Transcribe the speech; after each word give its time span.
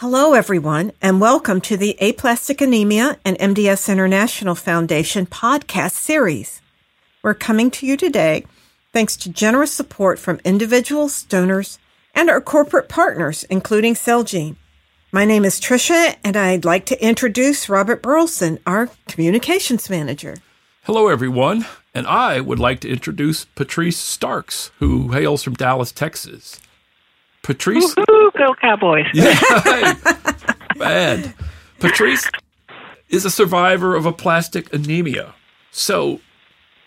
Hello, 0.00 0.32
everyone, 0.32 0.92
and 1.02 1.20
welcome 1.20 1.60
to 1.60 1.76
the 1.76 1.94
Aplastic 2.00 2.62
Anemia 2.62 3.18
and 3.22 3.36
MDS 3.36 3.92
International 3.92 4.54
Foundation 4.54 5.26
podcast 5.26 5.90
series. 5.90 6.62
We're 7.22 7.34
coming 7.34 7.70
to 7.72 7.84
you 7.84 7.98
today 7.98 8.46
thanks 8.94 9.14
to 9.18 9.28
generous 9.28 9.72
support 9.72 10.18
from 10.18 10.40
individuals, 10.42 11.24
donors, 11.24 11.78
and 12.14 12.30
our 12.30 12.40
corporate 12.40 12.88
partners, 12.88 13.44
including 13.50 13.92
Celgene. 13.92 14.56
My 15.12 15.26
name 15.26 15.44
is 15.44 15.60
Tricia, 15.60 16.16
and 16.24 16.34
I'd 16.34 16.64
like 16.64 16.86
to 16.86 17.04
introduce 17.04 17.68
Robert 17.68 18.00
Burleson, 18.00 18.58
our 18.66 18.88
communications 19.06 19.90
manager. 19.90 20.38
Hello, 20.84 21.08
everyone, 21.08 21.66
and 21.94 22.06
I 22.06 22.40
would 22.40 22.58
like 22.58 22.80
to 22.80 22.88
introduce 22.88 23.44
Patrice 23.44 23.98
Starks, 23.98 24.70
who 24.78 25.08
hails 25.08 25.42
from 25.42 25.56
Dallas, 25.56 25.92
Texas. 25.92 26.58
Patrice. 27.42 27.94
Woo-hoo, 27.96 28.30
go 28.36 28.54
Cowboys. 28.60 29.06
Yeah, 29.14 29.94
bad. 30.76 31.34
Patrice 31.78 32.28
is 33.08 33.24
a 33.24 33.30
survivor 33.30 33.96
of 33.96 34.06
aplastic 34.06 34.72
anemia. 34.72 35.34
So, 35.70 36.20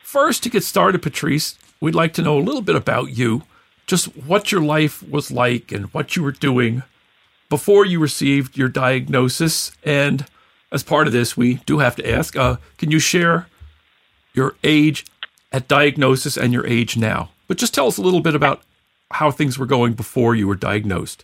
first, 0.04 0.44
to 0.44 0.50
get 0.50 0.64
started, 0.64 1.02
Patrice, 1.02 1.58
we'd 1.80 1.96
like 1.96 2.14
to 2.14 2.22
know 2.22 2.38
a 2.38 2.42
little 2.42 2.62
bit 2.62 2.76
about 2.76 3.16
you, 3.18 3.44
just 3.86 4.06
what 4.18 4.52
your 4.52 4.62
life 4.62 5.04
was 5.08 5.32
like 5.32 5.72
and 5.72 5.86
what 5.94 6.16
you 6.16 6.24
were 6.24 6.32
doing 6.32 6.84
before 7.50 7.86
you 7.86 8.00
received 8.00 8.58
your 8.58 8.70
diagnosis. 8.70 9.72
And 9.84 10.26
as 10.72 10.84
part 10.84 11.08
of 11.08 11.14
this, 11.14 11.38
we 11.38 11.56
do 11.66 11.80
have 11.80 11.96
to 11.98 12.10
ask 12.10 12.36
uh, 12.36 12.58
can 12.78 12.90
you 12.92 13.00
share 13.00 13.48
your 14.34 14.56
age 14.64 15.06
at 15.52 15.68
diagnosis 15.68 16.38
and 16.38 16.54
your 16.54 16.66
age 16.66 16.98
now? 16.98 17.30
But 17.48 17.58
just 17.58 17.74
tell 17.74 17.88
us 17.88 17.98
a 17.98 18.02
little 18.02 18.22
bit 18.22 18.34
about 18.36 18.62
how 19.14 19.32
things 19.32 19.58
were 19.58 19.66
going 19.66 19.94
before 19.94 20.36
you 20.36 20.48
were 20.48 20.56
diagnosed. 20.56 21.24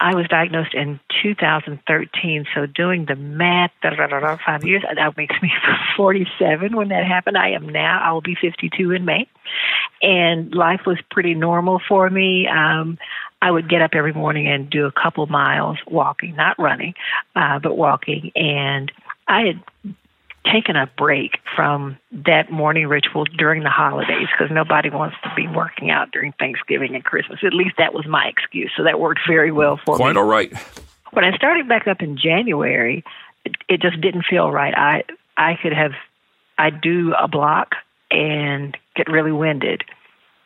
I 0.00 0.14
was 0.14 0.26
diagnosed 0.28 0.74
in 0.74 1.00
2013, 1.22 2.46
so 2.54 2.66
doing 2.66 3.06
the 3.06 3.14
math, 3.14 3.70
five 3.80 4.64
years, 4.64 4.82
that 4.82 5.16
makes 5.16 5.34
me 5.40 5.52
47 5.96 6.76
when 6.76 6.88
that 6.88 7.06
happened. 7.06 7.38
I 7.38 7.50
am 7.50 7.68
now, 7.68 8.00
I 8.02 8.12
will 8.12 8.20
be 8.20 8.34
52 8.34 8.90
in 8.90 9.04
May. 9.04 9.28
And 10.02 10.54
life 10.54 10.82
was 10.84 10.98
pretty 11.10 11.34
normal 11.34 11.80
for 11.88 12.10
me. 12.10 12.46
Um, 12.48 12.98
I 13.40 13.50
would 13.50 13.68
get 13.68 13.82
up 13.82 13.92
every 13.94 14.12
morning 14.12 14.48
and 14.48 14.68
do 14.68 14.86
a 14.86 14.92
couple 14.92 15.26
miles 15.26 15.78
walking, 15.86 16.34
not 16.34 16.58
running, 16.58 16.94
uh, 17.36 17.58
but 17.60 17.76
walking. 17.76 18.32
And 18.34 18.90
I 19.28 19.42
had 19.42 19.94
taken 20.50 20.76
a 20.76 20.90
break 20.98 21.38
from 21.56 21.96
that 22.12 22.50
morning 22.50 22.86
ritual 22.86 23.24
during 23.24 23.62
the 23.62 23.70
holidays 23.70 24.28
because 24.30 24.52
nobody 24.52 24.90
wants 24.90 25.16
to 25.22 25.32
be 25.34 25.46
working 25.48 25.90
out 25.90 26.10
during 26.12 26.32
Thanksgiving 26.32 26.94
and 26.94 27.04
Christmas. 27.04 27.40
At 27.44 27.54
least 27.54 27.76
that 27.78 27.94
was 27.94 28.06
my 28.06 28.26
excuse. 28.26 28.70
So 28.76 28.84
that 28.84 29.00
worked 29.00 29.20
very 29.26 29.50
well 29.50 29.78
for 29.84 29.96
Quite 29.96 30.10
me. 30.10 30.14
Quite 30.14 30.16
all 30.16 30.26
right. 30.26 30.52
When 31.12 31.24
I 31.24 31.34
started 31.36 31.68
back 31.68 31.86
up 31.86 32.02
in 32.02 32.18
January, 32.18 33.04
it, 33.44 33.54
it 33.68 33.80
just 33.80 34.00
didn't 34.00 34.24
feel 34.28 34.50
right. 34.50 34.74
I 34.76 35.04
I 35.36 35.56
could 35.60 35.72
have 35.72 35.92
I 36.58 36.70
do 36.70 37.14
a 37.14 37.28
block 37.28 37.72
and 38.10 38.76
get 38.94 39.08
really 39.08 39.32
winded. 39.32 39.82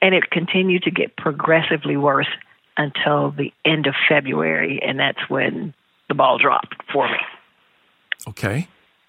And 0.00 0.14
it 0.14 0.30
continued 0.30 0.84
to 0.84 0.91
get 0.91 1.16
progressively 1.16 1.96
worse 1.96 2.28
until 2.76 3.32
the 3.32 3.52
end 3.64 3.86
of 3.88 3.94
February 4.08 4.80
and 4.80 5.00
that's 5.00 5.28
when 5.28 5.74
the 6.08 6.14
ball 6.14 6.38
dropped 6.38 6.76
for 6.92 7.08
me. 7.08 7.19
Okay. 8.28 8.69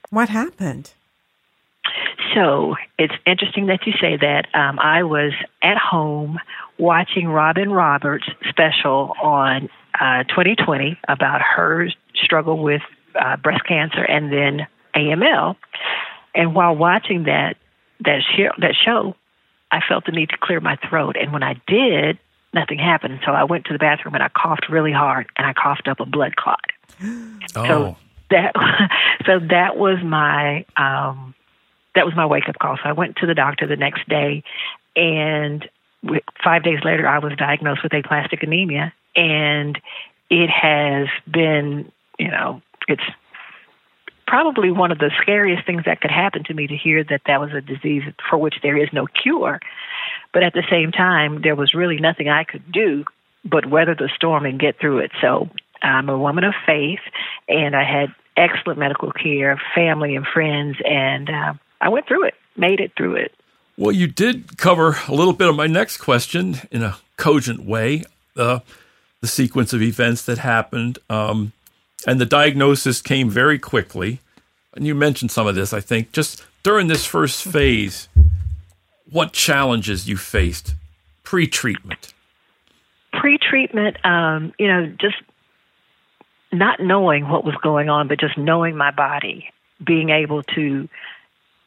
What 0.09 0.29
happened? 0.29 0.93
So 2.33 2.75
it's 2.97 3.13
interesting 3.25 3.67
that 3.67 3.85
you 3.85 3.93
say 3.99 4.17
that. 4.17 4.47
Um, 4.53 4.79
I 4.79 5.03
was 5.03 5.33
at 5.63 5.77
home 5.77 6.39
watching 6.77 7.27
Robin 7.27 7.71
Roberts' 7.71 8.29
special 8.47 9.13
on 9.21 9.69
uh, 9.99 10.23
2020 10.23 10.97
about 11.07 11.41
her 11.41 11.89
struggle 12.15 12.61
with 12.61 12.81
uh, 13.19 13.37
breast 13.37 13.65
cancer 13.67 14.03
and 14.03 14.31
then 14.31 14.67
AML. 14.95 15.55
And 16.35 16.53
while 16.53 16.75
watching 16.75 17.23
that 17.23 17.57
that 18.01 18.21
show, 18.35 18.49
that 18.59 18.75
show, 18.85 19.15
I 19.71 19.79
felt 19.87 20.05
the 20.05 20.11
need 20.11 20.29
to 20.29 20.37
clear 20.41 20.59
my 20.59 20.77
throat. 20.89 21.17
And 21.19 21.33
when 21.33 21.43
I 21.43 21.59
did, 21.67 22.17
nothing 22.53 22.79
happened. 22.79 23.19
So 23.25 23.31
I 23.31 23.43
went 23.43 23.65
to 23.65 23.73
the 23.73 23.79
bathroom 23.79 24.13
and 24.13 24.23
I 24.23 24.29
coughed 24.29 24.69
really 24.69 24.93
hard 24.93 25.27
and 25.35 25.45
I 25.45 25.53
coughed 25.53 25.87
up 25.87 25.99
a 25.99 26.05
blood 26.05 26.35
clot. 26.35 26.65
Oh. 27.55 27.65
So 27.65 27.97
that 28.29 28.53
so 29.25 29.39
that 29.49 29.77
was 29.77 29.97
my 30.03 30.65
um 30.77 31.33
that 31.95 32.05
was 32.05 32.15
my 32.15 32.25
wake 32.25 32.47
up 32.47 32.59
call. 32.59 32.77
So 32.77 32.89
I 32.89 32.93
went 32.93 33.17
to 33.17 33.25
the 33.25 33.33
doctor 33.33 33.67
the 33.67 33.75
next 33.75 34.07
day, 34.07 34.43
and 34.95 35.67
five 36.43 36.63
days 36.63 36.79
later, 36.83 37.07
I 37.07 37.19
was 37.19 37.33
diagnosed 37.37 37.83
with 37.83 37.93
aplastic 37.93 38.43
anemia, 38.43 38.93
and 39.15 39.79
it 40.29 40.49
has 40.49 41.07
been, 41.29 41.91
you 42.17 42.29
know, 42.29 42.61
it's 42.87 43.03
probably 44.27 44.69
one 44.69 44.91
of 44.91 44.99
the 44.99 45.11
scariest 45.21 45.65
things 45.65 45.83
that 45.85 46.01
could 46.01 46.11
happen 46.11 46.43
to 46.43 46.53
me 46.53 46.67
to 46.67 46.77
hear 46.77 47.03
that 47.03 47.21
that 47.25 47.41
was 47.41 47.51
a 47.51 47.61
disease 47.61 48.03
for 48.29 48.37
which 48.37 48.55
there 48.61 48.77
is 48.77 48.89
no 48.93 49.07
cure. 49.07 49.59
But 50.31 50.43
at 50.43 50.53
the 50.53 50.63
same 50.69 50.91
time, 50.91 51.41
there 51.41 51.55
was 51.55 51.73
really 51.73 51.97
nothing 51.97 52.29
I 52.29 52.43
could 52.43 52.71
do 52.71 53.03
but 53.49 53.69
weather 53.69 53.95
the 53.95 54.09
storm 54.15 54.45
and 54.45 54.59
get 54.59 54.79
through 54.79 54.99
it. 54.99 55.11
So 55.21 55.49
I'm 55.81 56.09
a 56.09 56.17
woman 56.17 56.43
of 56.43 56.53
faith, 56.65 56.99
and 57.47 57.75
I 57.75 57.83
had 57.83 58.13
excellent 58.37 58.79
medical 58.79 59.11
care, 59.11 59.59
family 59.75 60.15
and 60.15 60.25
friends, 60.25 60.77
and 60.85 61.29
uh, 61.29 61.53
I 61.81 61.89
went 61.89 62.07
through 62.07 62.25
it, 62.25 62.35
made 62.55 62.79
it 62.79 62.91
through 62.95 63.15
it. 63.15 63.33
Well, 63.77 63.91
you 63.93 64.07
did 64.07 64.57
cover 64.57 64.97
a 65.07 65.13
little 65.13 65.33
bit 65.33 65.47
of 65.47 65.55
my 65.55 65.67
next 65.67 65.97
question 65.97 66.57
in 66.69 66.83
a 66.83 66.97
cogent 67.15 67.63
way, 67.65 68.03
uh, 68.35 68.59
the 69.21 69.27
sequence 69.27 69.73
of 69.73 69.81
events 69.81 70.23
that 70.23 70.39
happened. 70.39 70.99
Um, 71.09 71.53
and 72.05 72.19
the 72.19 72.25
diagnosis 72.25 73.01
came 73.01 73.29
very 73.29 73.59
quickly. 73.59 74.19
And 74.73 74.85
you 74.85 74.95
mentioned 74.95 75.31
some 75.31 75.47
of 75.47 75.55
this, 75.55 75.73
I 75.73 75.79
think. 75.79 76.11
Just 76.11 76.45
during 76.63 76.87
this 76.87 77.05
first 77.05 77.43
phase, 77.43 78.07
what 79.09 79.33
challenges 79.33 80.07
you 80.07 80.17
faced 80.17 80.75
pre 81.23 81.47
treatment? 81.47 82.13
Pre 83.29 83.37
treatment, 83.37 84.03
um, 84.03 84.53
you 84.57 84.67
know, 84.67 84.87
just 84.99 85.17
not 86.51 86.79
knowing 86.79 87.29
what 87.29 87.45
was 87.45 87.53
going 87.61 87.87
on, 87.87 88.07
but 88.07 88.19
just 88.19 88.39
knowing 88.39 88.75
my 88.75 88.89
body, 88.89 89.51
being 89.85 90.09
able 90.09 90.41
to 90.55 90.89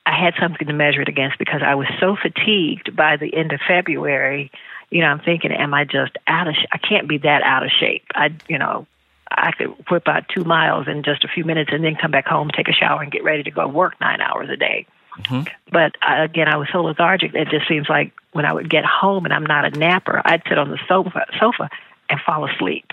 I 0.04 0.20
had 0.20 0.34
something 0.40 0.66
to 0.66 0.72
measure 0.72 1.02
it 1.02 1.08
against 1.08 1.38
because 1.38 1.60
I 1.64 1.76
was 1.76 1.86
so 2.00 2.16
fatigued 2.20 2.96
by 2.96 3.16
the 3.16 3.32
end 3.32 3.52
of 3.52 3.60
February. 3.68 4.50
You 4.90 5.02
know, 5.02 5.06
I'm 5.06 5.20
thinking, 5.20 5.52
am 5.52 5.72
I 5.72 5.84
just 5.84 6.18
out 6.26 6.48
of? 6.48 6.54
Sh- 6.54 6.66
I 6.72 6.78
can't 6.78 7.06
be 7.06 7.18
that 7.18 7.44
out 7.44 7.62
of 7.62 7.70
shape. 7.78 8.06
I, 8.12 8.30
you 8.48 8.58
know, 8.58 8.88
I 9.30 9.52
could 9.52 9.68
whip 9.88 10.08
out 10.08 10.24
two 10.34 10.42
miles 10.42 10.88
in 10.88 11.04
just 11.04 11.22
a 11.22 11.28
few 11.28 11.44
minutes 11.44 11.70
and 11.72 11.84
then 11.84 11.94
come 11.94 12.10
back 12.10 12.26
home, 12.26 12.50
take 12.50 12.66
a 12.66 12.72
shower, 12.72 13.02
and 13.02 13.12
get 13.12 13.22
ready 13.22 13.44
to 13.44 13.52
go 13.52 13.68
work 13.68 14.00
nine 14.00 14.20
hours 14.20 14.50
a 14.50 14.56
day. 14.56 14.84
Mm-hmm. 15.20 15.42
But 15.70 15.96
uh, 16.02 16.22
again, 16.22 16.48
I 16.48 16.56
was 16.56 16.68
so 16.72 16.82
lethargic. 16.82 17.34
It 17.34 17.48
just 17.48 17.68
seems 17.68 17.88
like 17.88 18.12
when 18.32 18.44
I 18.44 18.52
would 18.52 18.70
get 18.70 18.84
home 18.84 19.24
and 19.24 19.32
I'm 19.32 19.44
not 19.44 19.64
a 19.64 19.78
napper, 19.78 20.22
I'd 20.24 20.42
sit 20.48 20.58
on 20.58 20.70
the 20.70 20.78
sofa, 20.88 21.26
sofa 21.38 21.68
and 22.08 22.20
fall 22.20 22.48
asleep. 22.48 22.92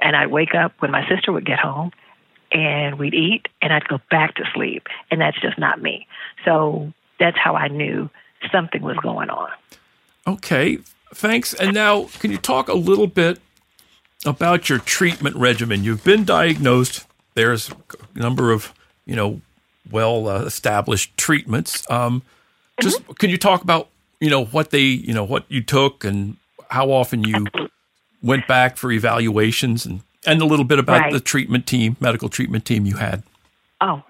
And 0.00 0.16
I'd 0.16 0.28
wake 0.28 0.54
up 0.54 0.72
when 0.80 0.90
my 0.90 1.08
sister 1.08 1.32
would 1.32 1.46
get 1.46 1.58
home 1.58 1.92
and 2.50 2.98
we'd 2.98 3.14
eat 3.14 3.46
and 3.60 3.72
I'd 3.72 3.86
go 3.86 4.00
back 4.10 4.34
to 4.36 4.44
sleep. 4.54 4.88
And 5.10 5.20
that's 5.20 5.40
just 5.40 5.58
not 5.58 5.80
me. 5.80 6.06
So 6.44 6.92
that's 7.18 7.38
how 7.38 7.54
I 7.54 7.68
knew 7.68 8.10
something 8.50 8.82
was 8.82 8.96
going 8.96 9.30
on. 9.30 9.50
Okay, 10.26 10.78
thanks. 11.14 11.54
And 11.54 11.74
now, 11.74 12.04
can 12.18 12.30
you 12.30 12.38
talk 12.38 12.68
a 12.68 12.74
little 12.74 13.06
bit 13.06 13.40
about 14.24 14.68
your 14.68 14.78
treatment 14.78 15.36
regimen? 15.36 15.84
You've 15.84 16.04
been 16.04 16.24
diagnosed. 16.24 17.06
There's 17.34 17.70
a 17.70 18.18
number 18.18 18.52
of, 18.52 18.72
you 19.06 19.16
know, 19.16 19.40
well 19.90 20.28
uh, 20.28 20.42
established 20.44 21.16
treatments. 21.16 21.88
Um, 21.90 22.22
just 22.80 23.02
Mm-hmm. 23.02 23.12
can 23.14 23.30
you 23.30 23.38
talk 23.38 23.62
about, 23.62 23.88
you 24.20 24.30
know, 24.30 24.44
what 24.46 24.70
they, 24.70 24.80
you 24.80 25.12
know, 25.14 25.24
what 25.24 25.44
you 25.48 25.62
took 25.62 26.04
and 26.04 26.36
how 26.70 26.90
often 26.90 27.24
you 27.24 27.46
went 28.22 28.46
back 28.46 28.76
for 28.76 28.90
evaluations 28.92 29.84
and 29.86 30.00
and 30.24 30.40
a 30.40 30.44
little 30.44 30.64
bit 30.64 30.78
about 30.78 31.00
Right. 31.00 31.12
the 31.12 31.20
treatment 31.20 31.66
team, 31.66 31.96
medical 32.00 32.28
treatment 32.28 32.64
team 32.64 32.86
you 32.86 32.96
had. 32.96 33.22
Oh, 33.80 34.02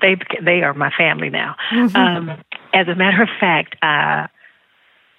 they 0.00 0.16
they 0.42 0.62
are 0.62 0.72
my 0.74 0.90
family 0.96 1.28
now. 1.30 1.56
Um, 1.72 2.30
as 2.72 2.88
a 2.88 2.94
matter 2.94 3.22
of 3.22 3.28
fact, 3.38 3.76
uh, 3.82 4.26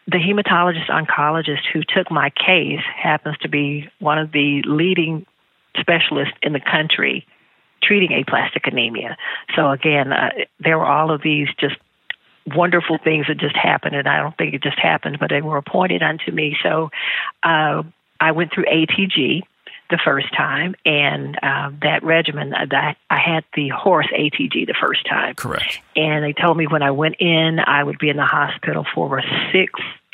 the 0.07 0.17
hematologist 0.17 0.89
oncologist 0.89 1.61
who 1.71 1.81
took 1.83 2.09
my 2.11 2.31
case 2.31 2.81
happens 2.95 3.37
to 3.41 3.47
be 3.49 3.87
one 3.99 4.17
of 4.17 4.31
the 4.31 4.61
leading 4.65 5.25
specialists 5.79 6.33
in 6.41 6.53
the 6.53 6.59
country 6.59 7.25
treating 7.91 8.17
aplastic 8.17 8.67
anemia. 8.67 9.17
So 9.53 9.69
again, 9.69 10.13
uh, 10.13 10.29
there 10.61 10.79
were 10.79 10.85
all 10.85 11.11
of 11.11 11.21
these 11.21 11.49
just 11.59 11.75
wonderful 12.47 12.97
things 13.03 13.25
that 13.27 13.37
just 13.37 13.55
happened, 13.55 13.97
and 13.97 14.07
I 14.07 14.17
don't 14.21 14.37
think 14.37 14.53
it 14.53 14.63
just 14.63 14.79
happened, 14.79 15.17
but 15.19 15.29
they 15.29 15.41
were 15.41 15.57
appointed 15.57 16.01
unto 16.01 16.31
me. 16.31 16.55
So 16.63 16.89
uh, 17.43 17.83
I 18.19 18.31
went 18.31 18.53
through 18.53 18.63
ATG 18.65 19.41
the 19.89 19.99
first 20.05 20.33
time, 20.33 20.73
and 20.85 21.37
uh, 21.43 21.71
that 21.81 22.01
regimen, 22.01 22.53
uh, 22.53 22.65
that 22.71 22.95
I 23.09 23.19
had 23.19 23.43
the 23.55 23.67
horse 23.69 24.07
ATG 24.17 24.67
the 24.67 24.75
first 24.79 25.05
time. 25.05 25.35
Correct. 25.35 25.81
And 25.97 26.23
they 26.23 26.31
told 26.31 26.55
me 26.55 26.67
when 26.67 26.83
I 26.83 26.91
went 26.91 27.15
in, 27.19 27.59
I 27.59 27.83
would 27.83 27.99
be 27.99 28.07
in 28.07 28.15
the 28.15 28.25
hospital 28.25 28.85
for 28.95 29.21
six 29.51 29.73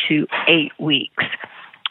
to 0.10 0.26
eight 0.48 0.72
weeks 0.80 1.24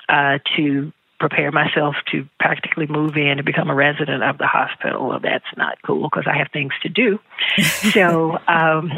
uh, 0.09 0.41
to 0.57 0.93
prepare 1.19 1.51
myself 1.51 1.97
to 2.13 2.29
practically 2.39 2.87
move 2.87 3.17
in 3.17 3.39
and 3.39 3.45
become 3.45 3.71
a 3.71 3.75
resident 3.75 4.23
of 4.23 4.39
the 4.39 4.47
hospital. 4.47 5.09
Well, 5.09 5.21
that's 5.21 5.45
not 5.57 5.79
cool 5.83 6.09
because 6.11 6.27
I 6.27 6.37
have 6.39 6.49
things 6.53 6.73
to 6.83 6.89
do. 6.89 7.19
so 7.93 8.39
um, 8.47 8.93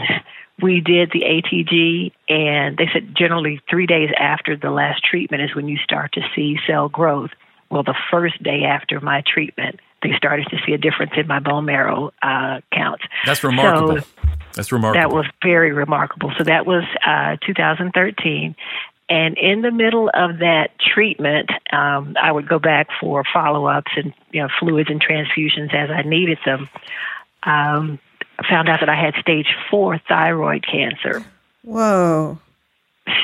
we 0.61 0.81
did 0.81 1.11
the 1.13 1.23
ATG, 1.23 2.13
and 2.29 2.77
they 2.77 2.89
said 2.93 3.15
generally 3.17 3.61
three 3.71 3.87
days 3.87 4.11
after 4.19 4.57
the 4.57 4.71
last 4.71 5.05
treatment 5.05 5.43
is 5.43 5.55
when 5.55 5.69
you 5.69 5.79
start 5.79 6.13
to 6.13 6.23
see 6.35 6.59
cell 6.67 6.89
growth. 6.89 7.31
Well, 7.71 7.83
the 7.83 7.97
first 8.11 8.43
day 8.43 8.65
after 8.65 9.01
my 9.01 9.23
treatment, 9.27 9.81
they 10.03 10.13
started 10.17 10.47
to 10.51 10.57
see 10.67 10.73
a 10.73 10.79
difference 10.79 11.13
in 11.17 11.27
my 11.27 11.39
bone 11.39 11.67
marrow 11.67 12.13
uh, 12.23 12.61
counts. 12.73 13.05
That's 13.27 13.45
remarkable. 13.45 14.01
So 14.01 14.09
That's 14.55 14.73
remarkable. 14.73 15.09
That 15.09 15.15
was 15.15 15.27
very 15.43 15.73
remarkable. 15.73 16.33
So 16.39 16.45
that 16.45 16.67
was 16.67 16.85
uh, 17.07 17.37
2013. 17.47 18.57
And 19.11 19.39
in 19.39 19.63
the 19.63 19.71
middle 19.71 20.11
of 20.13 20.39
that 20.41 20.79
treatment, 20.79 21.51
um, 21.73 22.17
I 22.21 22.31
would 22.31 22.47
go 22.47 22.59
back 22.59 22.89
for 23.01 23.25
follow 23.33 23.67
ups 23.67 23.91
and 23.97 24.13
you 24.33 24.43
know 24.43 24.49
fluids 24.59 24.91
and 24.91 25.03
transfusions 25.03 25.75
as 25.75 25.91
I 25.91 26.03
needed 26.03 26.39
them. 26.45 26.69
Um, 27.43 27.99
I 28.39 28.49
found 28.49 28.69
out 28.69 28.81
that 28.81 28.89
I 28.89 28.95
had 28.95 29.15
stage 29.21 29.47
four 29.71 29.99
thyroid 30.09 30.67
cancer. 30.67 31.25
Whoa! 31.63 32.39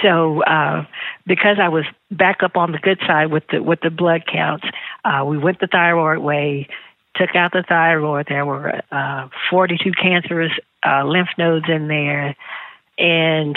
So 0.03 0.43
uh, 0.43 0.87
because 1.27 1.59
I 1.61 1.69
was 1.69 1.85
back 2.11 2.43
up 2.43 2.57
on 2.57 2.73
the 2.73 2.79
good 2.79 3.01
side 3.07 3.31
with 3.31 3.45
the 3.53 3.63
with 3.63 3.81
the 3.81 3.91
blood 3.91 4.25
counts, 4.27 4.65
uh, 5.05 5.25
we 5.27 5.37
went 5.37 5.61
the 5.61 5.67
thyroid 5.67 6.19
way. 6.19 6.69
Took 7.17 7.37
out 7.37 7.53
the 7.53 7.63
thyroid. 7.63 8.27
There 8.29 8.45
were 8.45 8.81
uh, 8.91 9.29
42 9.51 9.93
cancerous 9.93 10.51
uh, 10.85 11.05
lymph 11.05 11.29
nodes 11.39 11.67
in 11.69 11.87
there, 11.87 12.35
and 12.99 13.57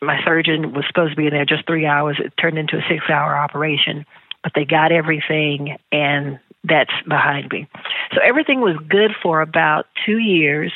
my 0.00 0.22
surgeon 0.24 0.72
was 0.72 0.84
supposed 0.86 1.12
to 1.12 1.16
be 1.16 1.26
in 1.26 1.32
there 1.32 1.44
just 1.44 1.66
three 1.66 1.86
hours. 1.86 2.18
It 2.22 2.32
turned 2.40 2.58
into 2.58 2.76
a 2.76 2.82
six 2.88 3.04
hour 3.08 3.36
operation, 3.36 4.06
but 4.42 4.52
they 4.54 4.64
got 4.64 4.92
everything 4.92 5.76
and 5.90 6.38
that's 6.64 6.92
behind 7.06 7.50
me. 7.50 7.68
So 8.14 8.20
everything 8.22 8.60
was 8.60 8.76
good 8.88 9.12
for 9.22 9.40
about 9.40 9.86
two 10.06 10.18
years. 10.18 10.72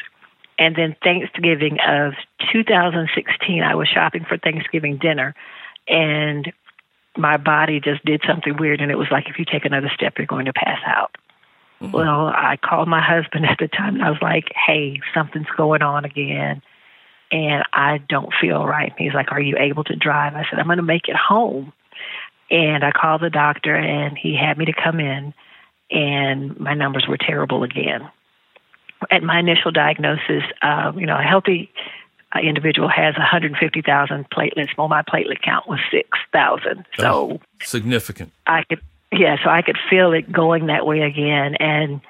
And 0.59 0.77
then 0.77 0.97
Thanksgiving 1.03 1.79
of 1.87 2.15
2016, 2.53 3.63
I 3.63 3.75
was 3.75 3.89
shopping 3.89 4.25
for 4.29 4.39
Thanksgiving 4.39 4.99
dinner 4.99 5.35
and 5.89 6.53
my 7.17 7.37
body 7.37 7.81
just 7.81 8.05
did 8.05 8.23
something 8.27 8.57
weird. 8.57 8.81
And 8.81 8.91
it 8.91 8.99
was 8.99 9.09
like, 9.11 9.29
if 9.29 9.39
you 9.39 9.45
take 9.45 9.65
another 9.65 9.91
step, 9.95 10.15
you're 10.19 10.27
going 10.27 10.47
to 10.47 10.53
pass 10.53 10.79
out. 10.87 11.17
Mm-hmm. 11.81 11.93
Well, 11.93 12.27
I 12.27 12.59
called 12.63 12.89
my 12.89 13.03
husband 13.03 13.47
at 13.51 13.59
the 13.59 13.69
time 13.69 13.95
and 13.95 14.05
I 14.05 14.11
was 14.11 14.23
like, 14.23 14.53
hey, 14.67 15.01
something's 15.15 15.51
going 15.57 15.83
on 15.83 16.05
again 16.05 16.63
and 17.33 17.65
I 17.73 17.99
don't 18.09 18.33
feel 18.41 18.65
right. 18.65 18.93
He's 18.99 19.15
like, 19.15 19.33
Are 19.33 19.41
you 19.41 19.57
able 19.59 19.85
to 19.85 19.97
drive? 19.97 20.35
I 20.35 20.45
said, 20.49 20.59
I'm 20.59 20.67
going 20.67 20.77
to 20.77 20.83
make 20.83 21.09
it 21.09 21.17
home. 21.17 21.73
And 22.51 22.85
I 22.85 22.93
called 22.93 23.23
the 23.23 23.31
doctor, 23.31 23.75
and 23.75 24.17
he 24.17 24.37
had 24.37 24.59
me 24.59 24.67
to 24.67 24.75
come 24.75 25.01
in, 25.01 25.33
and 25.91 26.61
my 26.61 26.75
numbers 26.75 27.07
were 27.09 27.17
terrible 27.17 27.63
again. 27.63 28.11
At 29.11 29.23
my 29.23 29.41
initial 29.41 29.71
diagnosis, 29.71 30.43
uh, 30.61 30.93
you 30.95 31.07
know, 31.07 31.19
a 31.19 31.23
healthy 31.23 31.73
uh, 32.35 32.41
individual 32.41 32.89
has 32.89 33.17
150,000 33.17 34.31
platelets. 34.31 34.69
Well, 34.77 34.89
my 34.89 35.03
platelet 35.03 35.41
count 35.43 35.67
was 35.67 35.81
6,000. 35.91 36.85
So 36.99 37.41
significant. 37.63 38.33
I 38.47 38.65
could, 38.65 38.83
yeah, 39.11 39.37
so 39.43 39.49
I 39.49 39.63
could 39.63 39.79
feel 39.89 40.13
it 40.13 40.31
going 40.31 40.67
that 40.67 40.87
way 40.87 41.01
again. 41.01 41.57
And 41.57 42.03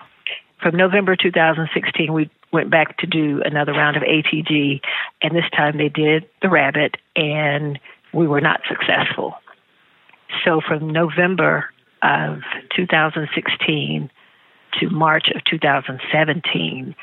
from 0.61 0.77
November 0.77 1.15
2016, 1.15 2.13
we 2.13 2.29
went 2.53 2.71
back 2.71 2.99
to 2.99 3.07
do 3.07 3.43
another 3.45 3.73
round 3.73 3.97
of 3.97 4.03
ATG, 4.03 4.81
and 5.23 5.35
this 5.35 5.49
time 5.57 5.79
they 5.79 5.89
did 5.89 6.29
the 6.43 6.49
rabbit, 6.49 6.97
and 7.17 7.79
we 8.13 8.27
were 8.27 8.41
not 8.41 8.61
successful. 8.69 9.35
So 10.45 10.61
from 10.67 10.91
November 10.91 11.67
of 12.03 12.41
2016 12.77 14.11
to 14.81 14.91
March 14.91 15.29
of 15.35 15.43
2017, 15.45 16.95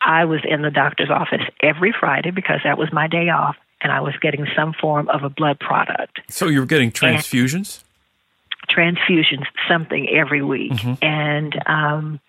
I 0.00 0.24
was 0.24 0.40
in 0.48 0.62
the 0.62 0.70
doctor's 0.70 1.10
office 1.10 1.42
every 1.60 1.94
Friday 1.98 2.30
because 2.30 2.60
that 2.64 2.78
was 2.78 2.92
my 2.92 3.06
day 3.06 3.28
off, 3.28 3.56
and 3.82 3.92
I 3.92 4.00
was 4.00 4.14
getting 4.20 4.46
some 4.56 4.72
form 4.72 5.08
of 5.08 5.24
a 5.24 5.30
blood 5.30 5.58
product. 5.58 6.20
So 6.28 6.48
you 6.48 6.60
were 6.60 6.66
getting 6.66 6.92
transfusions? 6.92 7.78
And 7.78 7.86
transfusions, 8.68 9.46
something 9.68 10.08
every 10.08 10.42
week. 10.42 10.72
Mm-hmm. 10.72 11.04
And 11.04 11.62
um, 11.66 12.20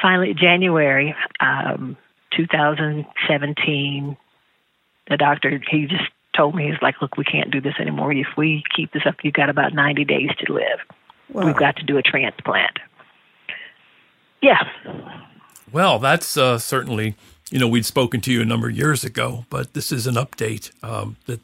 finally, 0.00 0.34
January 0.34 1.14
um, 1.40 1.96
2017, 2.36 4.16
the 5.08 5.16
doctor 5.16 5.60
he 5.70 5.86
just 5.86 6.04
told 6.36 6.54
me 6.54 6.68
he's 6.70 6.82
like, 6.82 7.00
look, 7.00 7.16
we 7.16 7.24
can't 7.24 7.50
do 7.50 7.60
this 7.60 7.74
anymore. 7.80 8.12
If 8.12 8.28
we 8.36 8.62
keep 8.74 8.92
this 8.92 9.02
up, 9.06 9.16
you've 9.22 9.34
got 9.34 9.48
about 9.48 9.72
90 9.72 10.04
days 10.04 10.30
to 10.44 10.52
live. 10.52 10.80
Wow. 11.30 11.46
We've 11.46 11.56
got 11.56 11.76
to 11.76 11.82
do 11.82 11.96
a 11.96 12.02
transplant. 12.02 12.78
Yeah. 14.42 14.62
Well, 15.72 15.98
that's 15.98 16.36
uh, 16.36 16.58
certainly, 16.58 17.16
you 17.50 17.58
know, 17.58 17.66
we'd 17.66 17.86
spoken 17.86 18.20
to 18.22 18.32
you 18.32 18.42
a 18.42 18.44
number 18.44 18.68
of 18.68 18.76
years 18.76 19.02
ago, 19.02 19.46
but 19.50 19.72
this 19.72 19.90
is 19.90 20.06
an 20.06 20.14
update 20.14 20.72
um, 20.84 21.16
that 21.26 21.40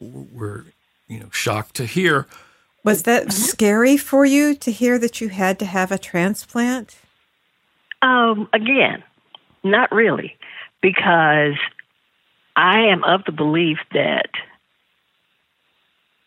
we're, 0.00 0.64
you 1.08 1.20
know, 1.20 1.28
shocked 1.30 1.74
to 1.76 1.86
hear. 1.86 2.26
Was 2.84 3.04
that 3.04 3.32
scary 3.32 3.96
for 3.96 4.24
you 4.24 4.54
to 4.56 4.72
hear 4.72 4.98
that 4.98 5.20
you 5.20 5.28
had 5.28 5.58
to 5.60 5.66
have 5.66 5.92
a 5.92 5.98
transplant? 5.98 6.96
Um, 8.02 8.48
again, 8.52 9.04
not 9.62 9.92
really, 9.92 10.36
because 10.82 11.54
I 12.56 12.86
am 12.86 13.04
of 13.04 13.24
the 13.24 13.32
belief 13.32 13.78
that, 13.92 14.30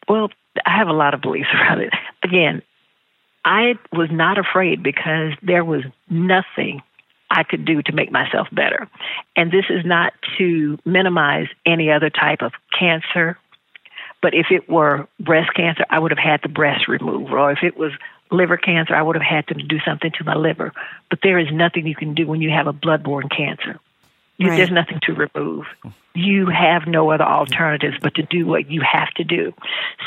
well, 0.08 0.30
I 0.66 0.78
have 0.78 0.88
a 0.88 0.94
lot 0.94 1.14
of 1.14 1.22
beliefs 1.22 1.50
around 1.54 1.82
it. 1.82 1.94
Again, 2.24 2.62
I 3.44 3.76
was 3.92 4.10
not 4.12 4.38
afraid 4.40 4.82
because 4.82 5.34
there 5.44 5.64
was 5.64 5.84
nothing 6.10 6.82
I 7.30 7.44
could 7.44 7.66
do 7.66 7.82
to 7.84 7.92
make 7.92 8.12
myself 8.12 8.48
better. 8.52 8.90
And 9.36 9.52
this 9.52 9.66
is 9.70 9.86
not 9.86 10.14
to 10.38 10.80
minimize 10.86 11.48
any 11.66 11.92
other 11.92 12.10
type 12.10 12.42
of 12.42 12.54
cancer, 12.78 13.38
but 14.22 14.34
if 14.34 14.48
it 14.50 14.70
were 14.70 15.08
breast 15.20 15.54
cancer, 15.56 15.86
I 15.90 16.00
would 16.00 16.12
have 16.12 16.18
had 16.18 16.42
the 16.42 16.50
breast 16.50 16.88
removed. 16.88 17.32
Or 17.32 17.52
if 17.52 17.60
it 17.62 17.78
was 17.78 17.92
liver 18.32 18.58
cancer, 18.58 18.96
I 18.96 19.02
would 19.02 19.16
have 19.16 19.24
had 19.24 19.48
to 19.48 19.54
do 19.54 19.80
something 19.86 20.12
to 20.18 20.24
my 20.24 20.36
liver. 20.36 20.74
But 21.10 21.20
there 21.22 21.40
is 21.40 21.48
nothing 21.52 21.88
you 21.88 21.96
can 21.96 22.14
do 22.14 22.28
when 22.28 22.42
you 22.42 22.50
have 22.52 22.68
a 22.68 22.74
bloodborne 22.74 23.30
cancer. 23.36 23.80
You, 24.38 24.50
right. 24.50 24.58
There's 24.58 24.72
nothing 24.72 25.00
to 25.04 25.14
remove. 25.14 25.66
You 26.14 26.48
have 26.48 26.88
no 26.88 27.10
other 27.12 27.24
alternatives 27.24 27.98
but 28.02 28.16
to 28.16 28.24
do 28.24 28.46
what 28.46 28.70
you 28.70 28.82
have 28.82 29.10
to 29.16 29.24
do. 29.24 29.54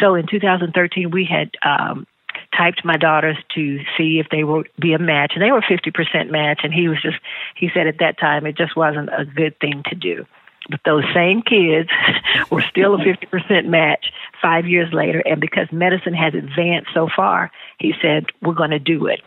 So 0.01 0.15
in 0.15 0.27
2013, 0.27 1.11
we 1.11 1.25
had 1.25 1.51
um, 1.65 2.07
typed 2.55 2.85
my 2.85 2.97
daughters 2.97 3.39
to 3.55 3.81
see 3.97 4.19
if 4.19 4.29
they 4.31 4.45
would 4.45 4.69
be 4.79 4.93
a 4.93 4.99
match, 4.99 5.33
and 5.35 5.43
they 5.43 5.51
were 5.51 5.63
50% 5.63 6.31
match. 6.31 6.61
And 6.63 6.75
he 6.75 6.89
was 6.89 7.01
just, 7.01 7.17
he 7.57 7.71
said 7.73 7.87
at 7.87 7.99
that 8.01 8.19
time 8.19 8.45
it 8.45 8.57
just 8.57 8.77
wasn't 8.77 9.09
a 9.09 9.25
good 9.25 9.59
thing 9.61 9.83
to 9.89 9.95
do. 9.95 10.27
But 10.69 10.81
those 10.85 11.05
same 11.15 11.43
kids 11.43 11.89
were 12.51 12.63
still 12.63 12.95
a 12.95 12.99
50% 12.99 13.67
match 13.67 14.13
five 14.41 14.67
years 14.67 14.93
later. 14.93 15.23
And 15.25 15.41
because 15.41 15.69
medicine 15.73 16.15
has 16.15 16.35
advanced 16.35 16.91
so 16.95 17.09
far, 17.15 17.51
he 17.79 17.95
said, 18.03 18.27
we're 18.43 18.55
going 18.55 18.71
to 18.71 18.79
do 18.79 19.07
it. 19.07 19.21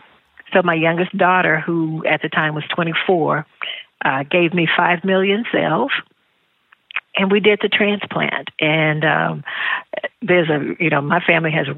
So 0.52 0.62
my 0.62 0.74
youngest 0.74 1.16
daughter, 1.16 1.60
who 1.60 2.04
at 2.06 2.22
the 2.22 2.28
time 2.28 2.54
was 2.54 2.64
24, 2.74 3.46
uh, 4.04 4.22
gave 4.24 4.52
me 4.52 4.68
5 4.76 5.04
million 5.04 5.44
cells. 5.52 5.90
And 7.16 7.30
we 7.30 7.40
did 7.40 7.60
the 7.62 7.68
transplant. 7.68 8.48
And 8.60 9.04
um, 9.04 9.44
there's 10.20 10.48
a, 10.48 10.82
you 10.82 10.90
know, 10.90 11.00
my 11.00 11.20
family 11.20 11.50
has 11.52 11.68
a, 11.68 11.76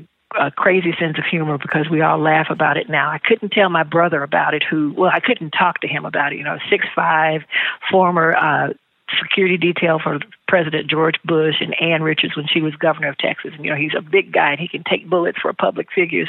crazy 0.57 0.93
sense 0.99 1.17
of 1.17 1.25
humor 1.31 1.59
because 1.59 1.89
we 1.89 2.01
all 2.01 2.19
laugh 2.19 2.49
about 2.51 2.77
it 2.77 2.89
now. 2.89 3.09
I 3.09 3.19
couldn't 3.19 3.51
tell 3.51 3.69
my 3.69 3.85
brother 3.85 4.21
about 4.21 4.53
it, 4.53 4.65
who, 4.69 4.93
well, 4.97 5.11
I 5.15 5.21
couldn't 5.21 5.51
talk 5.51 5.81
to 5.83 5.87
him 5.87 6.05
about 6.05 6.33
it. 6.33 6.39
You 6.39 6.43
know, 6.43 6.59
six 6.69 6.87
five, 6.93 7.43
former 7.89 8.35
uh, 8.35 8.73
security 9.21 9.57
detail 9.57 9.99
for 10.03 10.19
President 10.49 10.89
George 10.89 11.17
Bush 11.25 11.57
and 11.61 11.75
Ann 11.81 12.03
Richards 12.03 12.37
when 12.37 12.47
she 12.47 12.61
was 12.61 12.75
governor 12.77 13.09
of 13.09 13.19
Texas. 13.19 13.53
And, 13.55 13.65
you 13.65 13.71
know, 13.71 13.77
he's 13.77 13.95
a 13.97 14.03
big 14.03 14.33
guy 14.33 14.53
and 14.53 14.61
he 14.61 14.69
can 14.69 14.85
take 14.85 15.09
bullets 15.09 15.39
for 15.41 15.53
public 15.53 15.89
figures. 15.93 16.29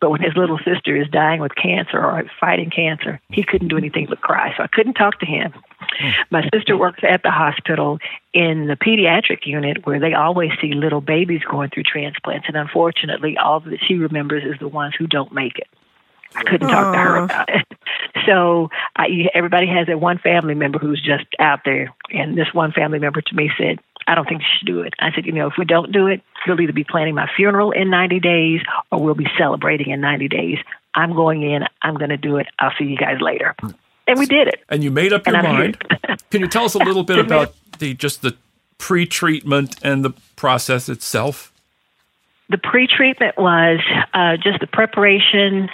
But 0.00 0.10
when 0.10 0.20
his 0.20 0.36
little 0.36 0.58
sister 0.58 0.96
is 0.96 1.08
dying 1.08 1.40
with 1.40 1.54
cancer 1.54 1.98
or 1.98 2.22
fighting 2.40 2.70
cancer, 2.70 3.20
he 3.30 3.42
couldn't 3.42 3.68
do 3.68 3.78
anything 3.78 4.06
but 4.08 4.20
cry. 4.20 4.54
So 4.56 4.62
I 4.62 4.68
couldn't 4.68 4.94
talk 4.94 5.18
to 5.20 5.26
him. 5.26 5.52
My 6.30 6.48
sister 6.52 6.76
works 6.76 7.00
at 7.02 7.22
the 7.22 7.30
hospital 7.30 7.98
in 8.32 8.66
the 8.66 8.76
pediatric 8.76 9.46
unit 9.46 9.86
where 9.86 10.00
they 10.00 10.14
always 10.14 10.50
see 10.60 10.72
little 10.72 11.00
babies 11.00 11.42
going 11.50 11.70
through 11.70 11.84
transplants. 11.84 12.46
And 12.48 12.56
unfortunately, 12.56 13.36
all 13.36 13.60
that 13.60 13.80
she 13.86 13.94
remembers 13.94 14.44
is 14.44 14.58
the 14.60 14.68
ones 14.68 14.94
who 14.98 15.06
don't 15.06 15.32
make 15.32 15.58
it. 15.58 15.68
I 16.36 16.42
couldn't 16.42 16.68
talk 16.68 16.92
to 16.92 16.98
her 16.98 17.16
about 17.16 17.48
it. 17.48 17.66
So 18.26 18.70
I, 18.96 19.28
everybody 19.34 19.66
has 19.66 19.86
that 19.86 20.00
one 20.00 20.18
family 20.18 20.54
member 20.54 20.78
who's 20.78 21.00
just 21.00 21.26
out 21.38 21.60
there, 21.64 21.94
and 22.10 22.36
this 22.36 22.52
one 22.52 22.72
family 22.72 22.98
member 22.98 23.20
to 23.20 23.34
me 23.34 23.50
said, 23.58 23.78
"I 24.06 24.14
don't 24.14 24.28
think 24.28 24.40
you 24.40 24.46
should 24.58 24.66
do 24.66 24.80
it." 24.80 24.94
I 24.98 25.12
said, 25.14 25.26
"You 25.26 25.32
know, 25.32 25.46
if 25.46 25.54
we 25.58 25.64
don't 25.64 25.92
do 25.92 26.06
it, 26.06 26.22
we'll 26.46 26.60
either 26.60 26.72
be 26.72 26.84
planning 26.84 27.14
my 27.14 27.28
funeral 27.36 27.72
in 27.72 27.90
90 27.90 28.20
days, 28.20 28.60
or 28.90 29.02
we'll 29.02 29.14
be 29.14 29.28
celebrating 29.38 29.90
in 29.90 30.00
90 30.00 30.28
days. 30.28 30.58
I'm 30.94 31.14
going 31.14 31.42
in. 31.42 31.64
I'm 31.82 31.94
going 31.94 32.10
to 32.10 32.16
do 32.16 32.36
it. 32.36 32.46
I'll 32.58 32.72
see 32.78 32.84
you 32.84 32.96
guys 32.96 33.20
later." 33.20 33.54
And 34.06 34.18
we 34.18 34.26
did 34.26 34.48
it. 34.48 34.60
And 34.68 34.84
you 34.84 34.90
made 34.90 35.14
up 35.14 35.26
your 35.26 35.42
mind. 35.42 35.82
Can 36.30 36.42
you 36.42 36.48
tell 36.48 36.64
us 36.66 36.74
a 36.74 36.78
little 36.78 37.04
bit 37.04 37.18
about 37.24 37.54
the 37.78 37.94
just 37.94 38.22
the 38.22 38.36
pre-treatment 38.78 39.76
and 39.82 40.04
the 40.04 40.12
process 40.36 40.88
itself? 40.88 41.52
the 42.50 42.58
pre-treatment 42.58 43.36
was 43.38 43.80
uh, 44.12 44.36
just 44.36 44.60
the 44.60 44.66
preparation 44.66 45.68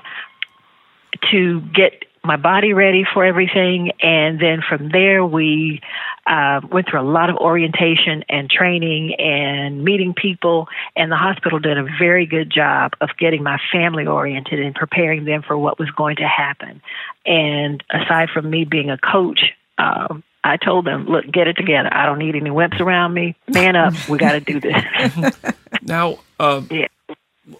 to 1.31 1.61
get 1.75 2.05
my 2.23 2.37
body 2.37 2.73
ready 2.73 3.05
for 3.15 3.25
everything, 3.25 3.93
and 4.03 4.39
then 4.39 4.61
from 4.67 4.91
there 4.91 5.25
we 5.25 5.81
uh, 6.27 6.61
went 6.71 6.89
through 6.89 7.01
a 7.01 7.03
lot 7.03 7.31
of 7.31 7.37
orientation 7.37 8.25
and 8.29 8.51
training 8.51 9.15
and 9.15 9.83
meeting 9.83 10.15
people. 10.15 10.69
And 10.95 11.11
the 11.11 11.17
hospital 11.17 11.59
did 11.59 11.79
a 11.79 11.87
very 11.99 12.27
good 12.27 12.51
job 12.51 12.93
of 13.01 13.11
getting 13.19 13.43
my 13.43 13.59
family 13.73 14.07
oriented 14.07 14.61
and 14.61 14.75
preparing 14.75 15.25
them 15.25 15.43
for 15.43 15.57
what 15.57 15.79
was 15.79 15.91
going 15.93 16.17
to 16.17 16.29
happen. 16.29 16.83
And 17.25 17.83
aside 17.91 18.29
from 18.31 18.51
me 18.51 18.65
being 18.65 18.91
a 18.91 18.99
coach, 18.99 19.41
um, 19.79 20.23
I 20.45 20.57
told 20.57 20.87
them, 20.87 21.07
look, 21.07 21.27
get 21.31 21.49
it 21.49 21.55
together. 21.55 21.93
I 21.93 22.07
don't 22.07 22.19
need 22.19 22.35
any 22.35 22.51
wimps 22.51 22.81
around 22.81 23.15
me. 23.15 23.35
Man 23.49 23.77
up. 23.77 23.95
We 24.09 24.19
got 24.19 24.33
to 24.33 24.41
do 24.41 24.61
this. 24.61 25.35
now, 25.83 26.19
uh, 26.39 26.63
yeah. 26.71 26.87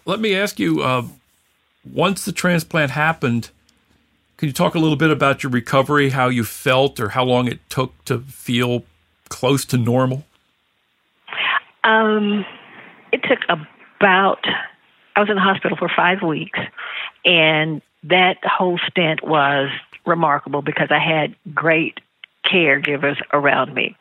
let 0.05 0.19
me 0.19 0.35
ask 0.35 0.59
you 0.59 0.81
uh, 0.81 1.07
once 1.91 2.25
the 2.25 2.31
transplant 2.31 2.91
happened, 2.91 3.49
can 4.41 4.47
you 4.47 4.53
talk 4.53 4.73
a 4.73 4.79
little 4.79 4.97
bit 4.97 5.11
about 5.11 5.43
your 5.43 5.51
recovery, 5.51 6.09
how 6.09 6.27
you 6.27 6.43
felt, 6.43 6.99
or 6.99 7.09
how 7.09 7.23
long 7.23 7.47
it 7.47 7.59
took 7.69 8.03
to 8.05 8.17
feel 8.21 8.83
close 9.29 9.65
to 9.65 9.77
normal? 9.77 10.25
Um, 11.83 12.43
it 13.11 13.21
took 13.21 13.37
about, 13.47 14.43
I 15.15 15.19
was 15.19 15.29
in 15.29 15.35
the 15.35 15.41
hospital 15.41 15.77
for 15.77 15.91
five 15.95 16.23
weeks, 16.23 16.57
and 17.23 17.83
that 18.05 18.37
whole 18.43 18.79
stint 18.89 19.23
was 19.23 19.69
remarkable 20.07 20.63
because 20.63 20.87
I 20.89 20.97
had 20.97 21.35
great 21.53 21.99
caregivers 22.43 23.21
around 23.33 23.75
me. 23.75 23.95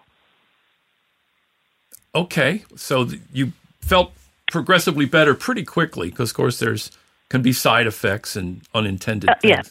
Okay, 2.14 2.64
so 2.76 3.10
you 3.30 3.52
felt 3.82 4.14
progressively 4.50 5.04
better 5.04 5.34
pretty 5.34 5.64
quickly 5.64 6.08
because, 6.08 6.30
of 6.30 6.36
course, 6.36 6.58
there's 6.60 6.90
can 7.28 7.42
be 7.42 7.52
side 7.52 7.86
effects 7.86 8.36
and 8.36 8.62
unintended 8.72 9.28
uh, 9.28 9.34
things. 9.42 9.50
Yeah. 9.50 9.62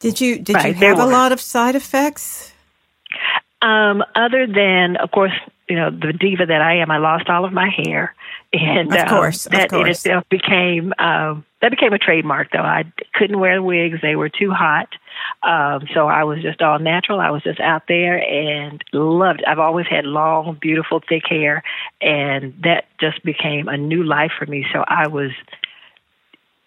Did 0.00 0.20
you 0.20 0.38
did 0.38 0.54
right, 0.54 0.76
you 0.76 0.86
have 0.86 0.98
a 1.00 1.06
lot 1.06 1.32
of 1.32 1.40
side 1.40 1.74
effects? 1.74 2.52
Um, 3.60 4.04
other 4.14 4.46
than, 4.46 4.96
of 4.96 5.10
course, 5.10 5.32
you 5.68 5.76
know 5.76 5.90
the 5.90 6.12
diva 6.12 6.46
that 6.46 6.62
I 6.62 6.76
am, 6.78 6.90
I 6.90 6.98
lost 6.98 7.28
all 7.28 7.44
of 7.44 7.52
my 7.52 7.68
hair, 7.68 8.14
and 8.52 8.94
of 8.94 9.08
course, 9.08 9.46
um, 9.46 9.52
that 9.52 9.64
of 9.64 9.70
course. 9.70 9.84
in 9.84 9.90
itself 9.90 10.24
became 10.28 10.92
um, 10.98 11.44
that 11.60 11.70
became 11.70 11.92
a 11.92 11.98
trademark. 11.98 12.52
Though 12.52 12.60
I 12.60 12.84
couldn't 13.14 13.40
wear 13.40 13.60
wigs; 13.60 13.98
they 14.00 14.14
were 14.14 14.28
too 14.28 14.52
hot. 14.52 14.88
Um, 15.42 15.88
so 15.92 16.06
I 16.06 16.24
was 16.24 16.40
just 16.42 16.62
all 16.62 16.78
natural. 16.78 17.20
I 17.20 17.30
was 17.30 17.42
just 17.42 17.58
out 17.58 17.82
there 17.88 18.22
and 18.22 18.82
loved. 18.92 19.40
It. 19.40 19.48
I've 19.48 19.58
always 19.58 19.86
had 19.86 20.04
long, 20.04 20.56
beautiful, 20.60 21.02
thick 21.06 21.24
hair, 21.28 21.64
and 22.00 22.54
that 22.62 22.86
just 23.00 23.24
became 23.24 23.66
a 23.66 23.76
new 23.76 24.04
life 24.04 24.32
for 24.38 24.46
me. 24.46 24.64
So 24.72 24.84
I 24.86 25.08
was 25.08 25.32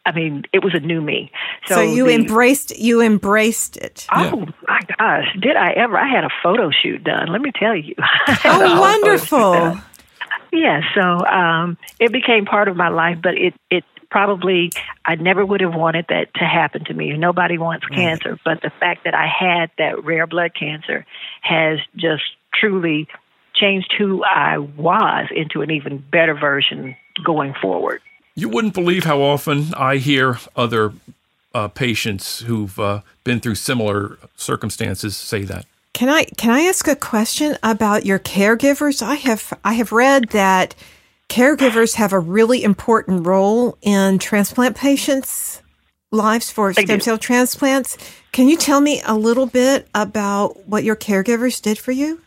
I 0.05 0.11
mean, 0.11 0.43
it 0.51 0.63
was 0.63 0.73
a 0.73 0.79
new 0.79 0.99
me. 0.99 1.31
So, 1.67 1.75
so 1.75 1.81
you 1.81 2.07
the, 2.07 2.15
embraced 2.15 2.77
you 2.77 3.01
embraced 3.01 3.77
it. 3.77 4.07
Oh 4.11 4.23
yeah. 4.23 4.45
my 4.67 4.79
gosh, 4.97 5.37
did 5.39 5.55
I 5.55 5.71
ever? 5.73 5.97
I 5.97 6.07
had 6.07 6.23
a 6.23 6.29
photo 6.41 6.71
shoot 6.71 7.03
done. 7.03 7.31
Let 7.31 7.41
me 7.41 7.51
tell 7.53 7.75
you. 7.75 7.95
oh, 8.45 8.81
wonderful. 8.81 9.77
Yeah, 10.51 10.81
so 10.95 11.25
um, 11.25 11.77
it 11.99 12.11
became 12.11 12.45
part 12.45 12.67
of 12.67 12.75
my 12.75 12.89
life, 12.89 13.19
but 13.21 13.37
it 13.37 13.53
it 13.69 13.83
probably 14.09 14.71
I 15.05 15.15
never 15.15 15.45
would 15.45 15.61
have 15.61 15.73
wanted 15.73 16.05
that 16.09 16.33
to 16.35 16.45
happen 16.45 16.83
to 16.85 16.93
me. 16.93 17.15
Nobody 17.15 17.57
wants 17.57 17.85
mm. 17.85 17.95
cancer, 17.95 18.39
but 18.43 18.61
the 18.61 18.71
fact 18.79 19.05
that 19.05 19.13
I 19.13 19.27
had 19.27 19.71
that 19.77 20.03
rare 20.03 20.27
blood 20.27 20.51
cancer 20.53 21.05
has 21.41 21.79
just 21.95 22.23
truly 22.53 23.07
changed 23.53 23.93
who 23.97 24.23
I 24.23 24.57
was 24.57 25.27
into 25.33 25.61
an 25.61 25.71
even 25.71 26.03
better 26.11 26.33
version 26.33 26.95
going 27.23 27.53
forward. 27.61 28.01
You 28.41 28.49
wouldn't 28.49 28.73
believe 28.73 29.03
how 29.03 29.21
often 29.21 29.71
I 29.75 29.97
hear 29.97 30.39
other 30.55 30.93
uh, 31.53 31.67
patients 31.67 32.39
who've 32.39 32.79
uh, 32.79 33.01
been 33.23 33.39
through 33.39 33.53
similar 33.53 34.17
circumstances 34.35 35.15
say 35.15 35.43
that. 35.43 35.67
Can 35.93 36.09
I 36.09 36.23
can 36.23 36.49
I 36.49 36.61
ask 36.61 36.87
a 36.87 36.95
question 36.95 37.55
about 37.61 38.03
your 38.03 38.17
caregivers? 38.17 39.03
I 39.03 39.13
have 39.15 39.53
I 39.63 39.73
have 39.73 39.91
read 39.91 40.29
that 40.29 40.73
caregivers 41.29 41.95
have 41.95 42.13
a 42.13 42.19
really 42.19 42.63
important 42.63 43.27
role 43.27 43.77
in 43.83 44.17
transplant 44.17 44.75
patients' 44.75 45.61
lives 46.09 46.49
for 46.49 46.73
stem 46.73 46.99
cell 46.99 47.19
transplants. 47.19 47.95
Can 48.31 48.47
you 48.47 48.57
tell 48.57 48.81
me 48.81 49.03
a 49.05 49.13
little 49.13 49.45
bit 49.45 49.87
about 49.93 50.65
what 50.65 50.83
your 50.83 50.95
caregivers 50.95 51.61
did 51.61 51.77
for 51.77 51.91
you? 51.91 52.19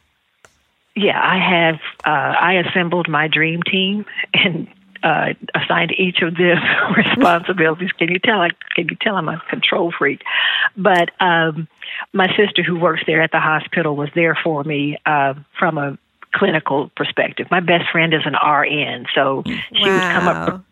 Yeah, 0.95 1.21
I 1.21 1.39
have. 1.39 1.81
Uh, 2.05 2.37
I 2.39 2.53
assembled 2.55 3.09
my 3.09 3.27
dream 3.27 3.63
team, 3.65 4.05
and 4.35 4.69
uh, 5.05 5.35
assigned 5.55 5.93
each 5.93 6.23
of 6.23 6.35
them 6.37 6.59
responsibilities. 6.97 7.93
Can 7.93 8.11
you 8.11 8.19
tell? 8.19 8.41
I, 8.41 8.51
can 8.75 8.89
you 8.89 8.97
tell 9.01 9.17
I'm 9.17 9.29
a 9.29 9.41
control 9.51 9.93
freak? 9.97 10.23
But 10.77 11.11
um, 11.21 11.69
my 12.13 12.29
sister, 12.37 12.63
who 12.63 12.79
works 12.79 13.03
there 13.07 13.23
at 13.23 13.31
the 13.31 13.41
hospital, 13.41 13.95
was 13.95 14.09
there 14.15 14.37
for 14.43 14.65
me 14.65 14.97
uh, 15.05 15.35
from 15.59 15.79
a 15.79 15.99
clinical 16.33 16.91
perspective. 16.97 17.47
My 17.51 17.61
best 17.61 17.91
friend 17.93 18.13
is 18.15 18.23
an 18.25 18.35
RN, 18.35 19.07
so 19.15 19.43
she 19.45 19.83
wow. 19.83 19.93
would 19.93 20.01
come 20.01 20.29
up 20.29 20.65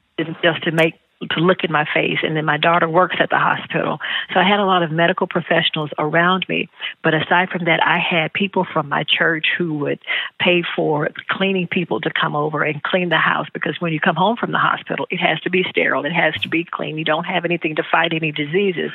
just 0.42 0.64
to 0.64 0.72
make 0.72 0.94
to 1.30 1.40
look 1.40 1.64
in 1.64 1.72
my 1.72 1.86
face. 1.92 2.18
And 2.22 2.36
then 2.36 2.44
my 2.44 2.56
daughter 2.56 2.88
works 2.88 3.16
at 3.20 3.30
the 3.30 3.38
hospital. 3.38 3.98
So 4.32 4.40
I 4.40 4.48
had 4.48 4.60
a 4.60 4.64
lot 4.64 4.82
of 4.82 4.90
medical 4.90 5.26
professionals 5.26 5.90
around 5.98 6.46
me. 6.48 6.68
But 7.02 7.14
aside 7.14 7.50
from 7.50 7.64
that, 7.64 7.80
I 7.84 7.98
had 7.98 8.32
people 8.32 8.66
from 8.70 8.88
my 8.88 9.04
church 9.04 9.46
who 9.56 9.74
would 9.74 10.00
pay 10.38 10.62
for 10.74 11.08
cleaning 11.28 11.68
people 11.68 12.00
to 12.00 12.10
come 12.10 12.34
over 12.36 12.62
and 12.62 12.82
clean 12.82 13.08
the 13.08 13.18
house 13.18 13.46
because 13.52 13.80
when 13.80 13.92
you 13.92 14.00
come 14.00 14.16
home 14.16 14.36
from 14.36 14.52
the 14.52 14.58
hospital, 14.58 15.06
it 15.10 15.18
has 15.18 15.40
to 15.40 15.50
be 15.50 15.64
sterile, 15.68 16.04
it 16.04 16.12
has 16.12 16.34
to 16.42 16.48
be 16.48 16.64
clean. 16.64 16.98
You 16.98 17.04
don't 17.04 17.24
have 17.24 17.44
anything 17.44 17.76
to 17.76 17.82
fight 17.90 18.12
any 18.12 18.32
diseases. 18.32 18.90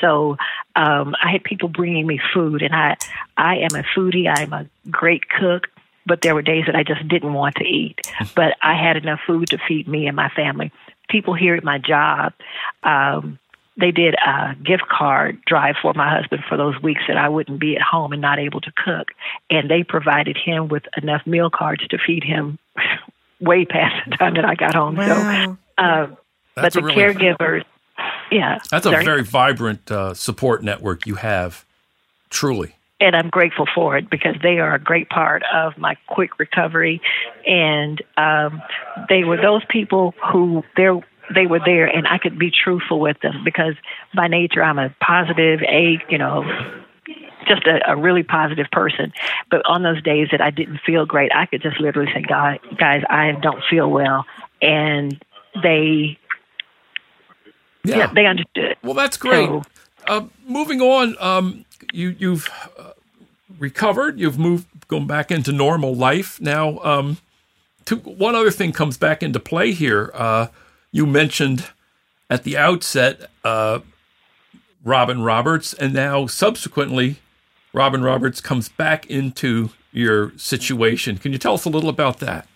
So 0.00 0.36
um, 0.76 1.14
I 1.22 1.32
had 1.32 1.44
people 1.44 1.68
bringing 1.68 2.06
me 2.06 2.20
food, 2.32 2.62
and 2.62 2.74
I 2.74 2.96
I 3.36 3.56
am 3.56 3.74
a 3.74 3.82
foodie. 3.96 4.26
I'm 4.28 4.52
a 4.52 4.66
great 4.90 5.28
cook 5.28 5.68
but 6.06 6.20
there 6.20 6.34
were 6.34 6.42
days 6.42 6.64
that 6.66 6.76
I 6.76 6.82
just 6.82 7.06
didn't 7.08 7.32
want 7.32 7.56
to 7.56 7.64
eat. 7.64 8.00
But 8.34 8.56
I 8.62 8.74
had 8.74 8.96
enough 8.96 9.20
food 9.26 9.48
to 9.48 9.58
feed 9.66 9.88
me 9.88 10.06
and 10.06 10.14
my 10.14 10.28
family 10.28 10.70
people 11.08 11.34
here 11.34 11.54
at 11.54 11.64
my 11.64 11.78
job, 11.78 12.32
um, 12.82 13.38
they 13.76 13.90
did 13.90 14.14
a 14.14 14.54
gift 14.64 14.84
card 14.88 15.40
drive 15.46 15.74
for 15.82 15.92
my 15.94 16.08
husband 16.08 16.44
for 16.48 16.56
those 16.56 16.80
weeks 16.82 17.02
that 17.08 17.16
I 17.16 17.28
wouldn't 17.28 17.58
be 17.58 17.76
at 17.76 17.82
home 17.82 18.12
and 18.12 18.22
not 18.22 18.38
able 18.38 18.60
to 18.60 18.72
cook. 18.72 19.08
And 19.50 19.68
they 19.68 19.82
provided 19.82 20.36
him 20.36 20.68
with 20.68 20.84
enough 21.00 21.26
meal 21.26 21.50
cards 21.50 21.86
to 21.88 21.98
feed 21.98 22.22
him 22.22 22.58
way 23.40 23.64
past 23.64 24.08
the 24.08 24.16
time 24.16 24.34
that 24.34 24.44
I 24.44 24.54
got 24.54 24.74
home. 24.74 24.96
Wow. 24.96 25.56
So, 25.76 25.82
uh, 25.82 26.06
but 26.54 26.72
the 26.72 26.82
really, 26.82 26.94
caregivers, 26.94 27.64
yeah. 28.30 28.60
That's 28.70 28.86
a 28.86 28.90
very 28.90 29.24
vibrant 29.24 29.90
uh, 29.90 30.14
support 30.14 30.62
network 30.62 31.06
you 31.06 31.16
have, 31.16 31.64
truly 32.30 32.76
and 33.00 33.16
I'm 33.16 33.28
grateful 33.28 33.66
for 33.74 33.96
it 33.96 34.08
because 34.08 34.36
they 34.42 34.58
are 34.58 34.74
a 34.74 34.78
great 34.78 35.08
part 35.08 35.42
of 35.52 35.76
my 35.76 35.96
quick 36.08 36.38
recovery. 36.38 37.00
And 37.46 38.00
um, 38.16 38.62
they 39.08 39.24
were 39.24 39.36
those 39.36 39.62
people 39.68 40.14
who 40.32 40.62
they're 40.76 41.00
they 41.34 41.46
were 41.46 41.60
there 41.64 41.86
and 41.86 42.06
I 42.06 42.18
could 42.18 42.38
be 42.38 42.50
truthful 42.50 43.00
with 43.00 43.18
them 43.22 43.44
because 43.44 43.74
by 44.14 44.28
nature 44.28 44.62
I'm 44.62 44.78
a 44.78 44.94
positive, 45.00 45.60
a 45.62 45.98
you 46.10 46.18
know, 46.18 46.44
just 47.48 47.66
a, 47.66 47.80
a 47.90 47.96
really 47.96 48.22
positive 48.22 48.66
person. 48.70 49.12
But 49.50 49.62
on 49.66 49.82
those 49.82 50.02
days 50.02 50.28
that 50.32 50.40
I 50.40 50.50
didn't 50.50 50.80
feel 50.84 51.06
great, 51.06 51.32
I 51.34 51.46
could 51.46 51.62
just 51.62 51.80
literally 51.80 52.10
say, 52.12 52.22
"God, 52.22 52.58
guys, 52.78 53.02
I 53.08 53.32
don't 53.32 53.62
feel 53.70 53.90
well," 53.90 54.26
and 54.60 55.22
they, 55.62 56.18
yeah, 57.84 57.96
yeah 57.98 58.12
they 58.14 58.26
understood. 58.26 58.76
Well, 58.82 58.94
that's 58.94 59.16
great. 59.16 59.46
So, 59.46 59.62
uh, 60.06 60.26
moving 60.46 60.80
on, 60.80 61.16
um, 61.20 61.64
you 61.92 62.14
you've 62.18 62.48
uh, 62.78 62.92
recovered. 63.58 64.18
You've 64.18 64.38
moved, 64.38 64.66
going 64.88 65.06
back 65.06 65.30
into 65.30 65.52
normal 65.52 65.94
life 65.94 66.40
now. 66.40 66.78
Um, 66.80 67.18
to, 67.86 67.96
one 67.96 68.34
other 68.34 68.50
thing 68.50 68.72
comes 68.72 68.96
back 68.96 69.22
into 69.22 69.40
play 69.40 69.72
here. 69.72 70.10
Uh, 70.14 70.48
you 70.92 71.06
mentioned 71.06 71.66
at 72.30 72.44
the 72.44 72.56
outset 72.56 73.30
uh, 73.44 73.80
Robin 74.84 75.22
Roberts, 75.22 75.74
and 75.74 75.92
now 75.92 76.26
subsequently, 76.26 77.16
Robin 77.72 78.02
Roberts 78.02 78.40
comes 78.40 78.68
back 78.68 79.06
into 79.06 79.70
your 79.92 80.36
situation. 80.36 81.18
Can 81.18 81.32
you 81.32 81.38
tell 81.38 81.54
us 81.54 81.64
a 81.64 81.70
little 81.70 81.90
about 81.90 82.18
that? 82.20 82.46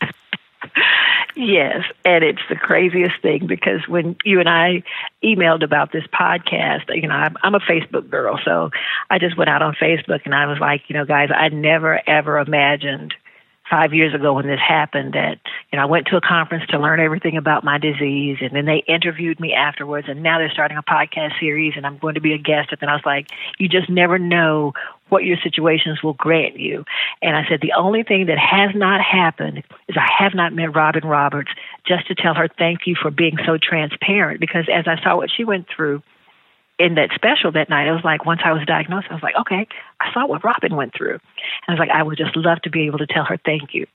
Yes, 1.40 1.85
and 2.04 2.25
it's 2.25 2.42
the 2.49 2.57
craziest 2.57 3.23
thing 3.23 3.47
because 3.47 3.87
when 3.87 4.16
you 4.25 4.40
and 4.40 4.49
I 4.49 4.83
emailed 5.23 5.62
about 5.62 5.92
this 5.92 6.02
podcast, 6.12 6.92
you 6.92 7.07
know, 7.07 7.14
I'm, 7.14 7.37
I'm 7.45 7.54
a 7.54 7.61
Facebook 7.61 8.11
girl, 8.11 8.40
so 8.45 8.71
I 9.09 9.21
just 9.21 9.38
went 9.38 9.49
out 9.49 9.62
on 9.62 9.76
Facebook 9.80 10.23
and 10.25 10.35
I 10.35 10.47
was 10.47 10.59
like, 10.59 10.83
you 10.88 10.97
know, 10.97 11.04
guys, 11.04 11.28
I 11.33 11.49
never 11.50 12.00
ever 12.09 12.38
imagined– 12.38 13.14
five 13.68 13.92
years 13.92 14.14
ago 14.14 14.33
when 14.35 14.47
this 14.47 14.61
happened 14.61 15.12
that 15.12 15.38
you 15.71 15.76
know 15.76 15.83
I 15.83 15.87
went 15.87 16.07
to 16.07 16.16
a 16.16 16.21
conference 16.21 16.64
to 16.71 16.78
learn 16.78 17.00
everything 17.00 17.37
about 17.37 17.64
my 17.64 17.78
disease 17.78 18.38
and 18.40 18.50
then 18.52 18.64
they 18.64 18.83
interviewed 18.87 19.38
me 19.40 19.52
afterwards 19.52 20.09
and 20.09 20.23
now 20.23 20.38
they're 20.38 20.50
starting 20.50 20.78
a 20.78 20.83
podcast 20.83 21.38
series 21.38 21.75
and 21.76 21.87
I'm 21.87 21.99
going 21.99 22.14
to 22.14 22.21
be 22.21 22.33
a 22.33 22.38
guest 22.38 22.68
and 22.71 22.80
then 22.80 22.88
I 22.88 22.95
was 22.95 23.04
like 23.04 23.28
you 23.59 23.68
just 23.68 23.90
never 23.90 24.18
know 24.18 24.73
what 25.09 25.25
your 25.25 25.37
situations 25.43 26.03
will 26.03 26.15
grant 26.15 26.59
you 26.59 26.85
and 27.23 27.37
I 27.37 27.49
said 27.49 27.61
the 27.61 27.73
only 27.77 28.03
thing 28.03 28.27
that 28.27 28.38
has 28.38 28.75
not 28.75 29.00
happened 29.00 29.65
is 29.88 29.97
I 29.97 30.09
have 30.23 30.35
not 30.35 30.53
met 30.53 30.75
Robin 30.75 31.05
Roberts 31.05 31.50
just 31.87 32.07
to 32.09 32.15
tell 32.15 32.35
her 32.35 32.49
thank 32.49 32.87
you 32.87 32.95
for 33.00 33.11
being 33.11 33.37
so 33.45 33.59
transparent. 33.61 34.41
Because 34.41 34.67
as 34.73 34.87
I 34.87 35.03
saw 35.03 35.17
what 35.17 35.31
she 35.35 35.45
went 35.45 35.67
through 35.75 36.03
in 36.79 36.95
that 36.95 37.11
special 37.15 37.50
that 37.53 37.69
night, 37.69 37.88
I 37.88 37.93
was 37.93 38.05
like, 38.05 38.25
once 38.25 38.41
I 38.45 38.53
was 38.53 38.65
diagnosed, 38.67 39.09
I 39.11 39.15
was 39.15 39.23
like, 39.23 39.35
okay, 39.41 39.67
I 40.00 40.12
saw 40.12 40.27
what 40.27 40.45
Robin 40.45 40.77
went 40.77 40.95
through. 40.95 41.15
And 41.15 41.69
I 41.69 41.73
was 41.73 41.81
like, 41.81 41.91
I 41.91 42.03
would 42.03 42.19
just 42.19 42.37
love 42.37 42.62
to 42.62 42.71
be 42.71 42.87
able 42.87 42.99
to 42.99 43.07
tell 43.07 43.25
her 43.25 43.37
thank 43.37 43.75
you. 43.75 43.87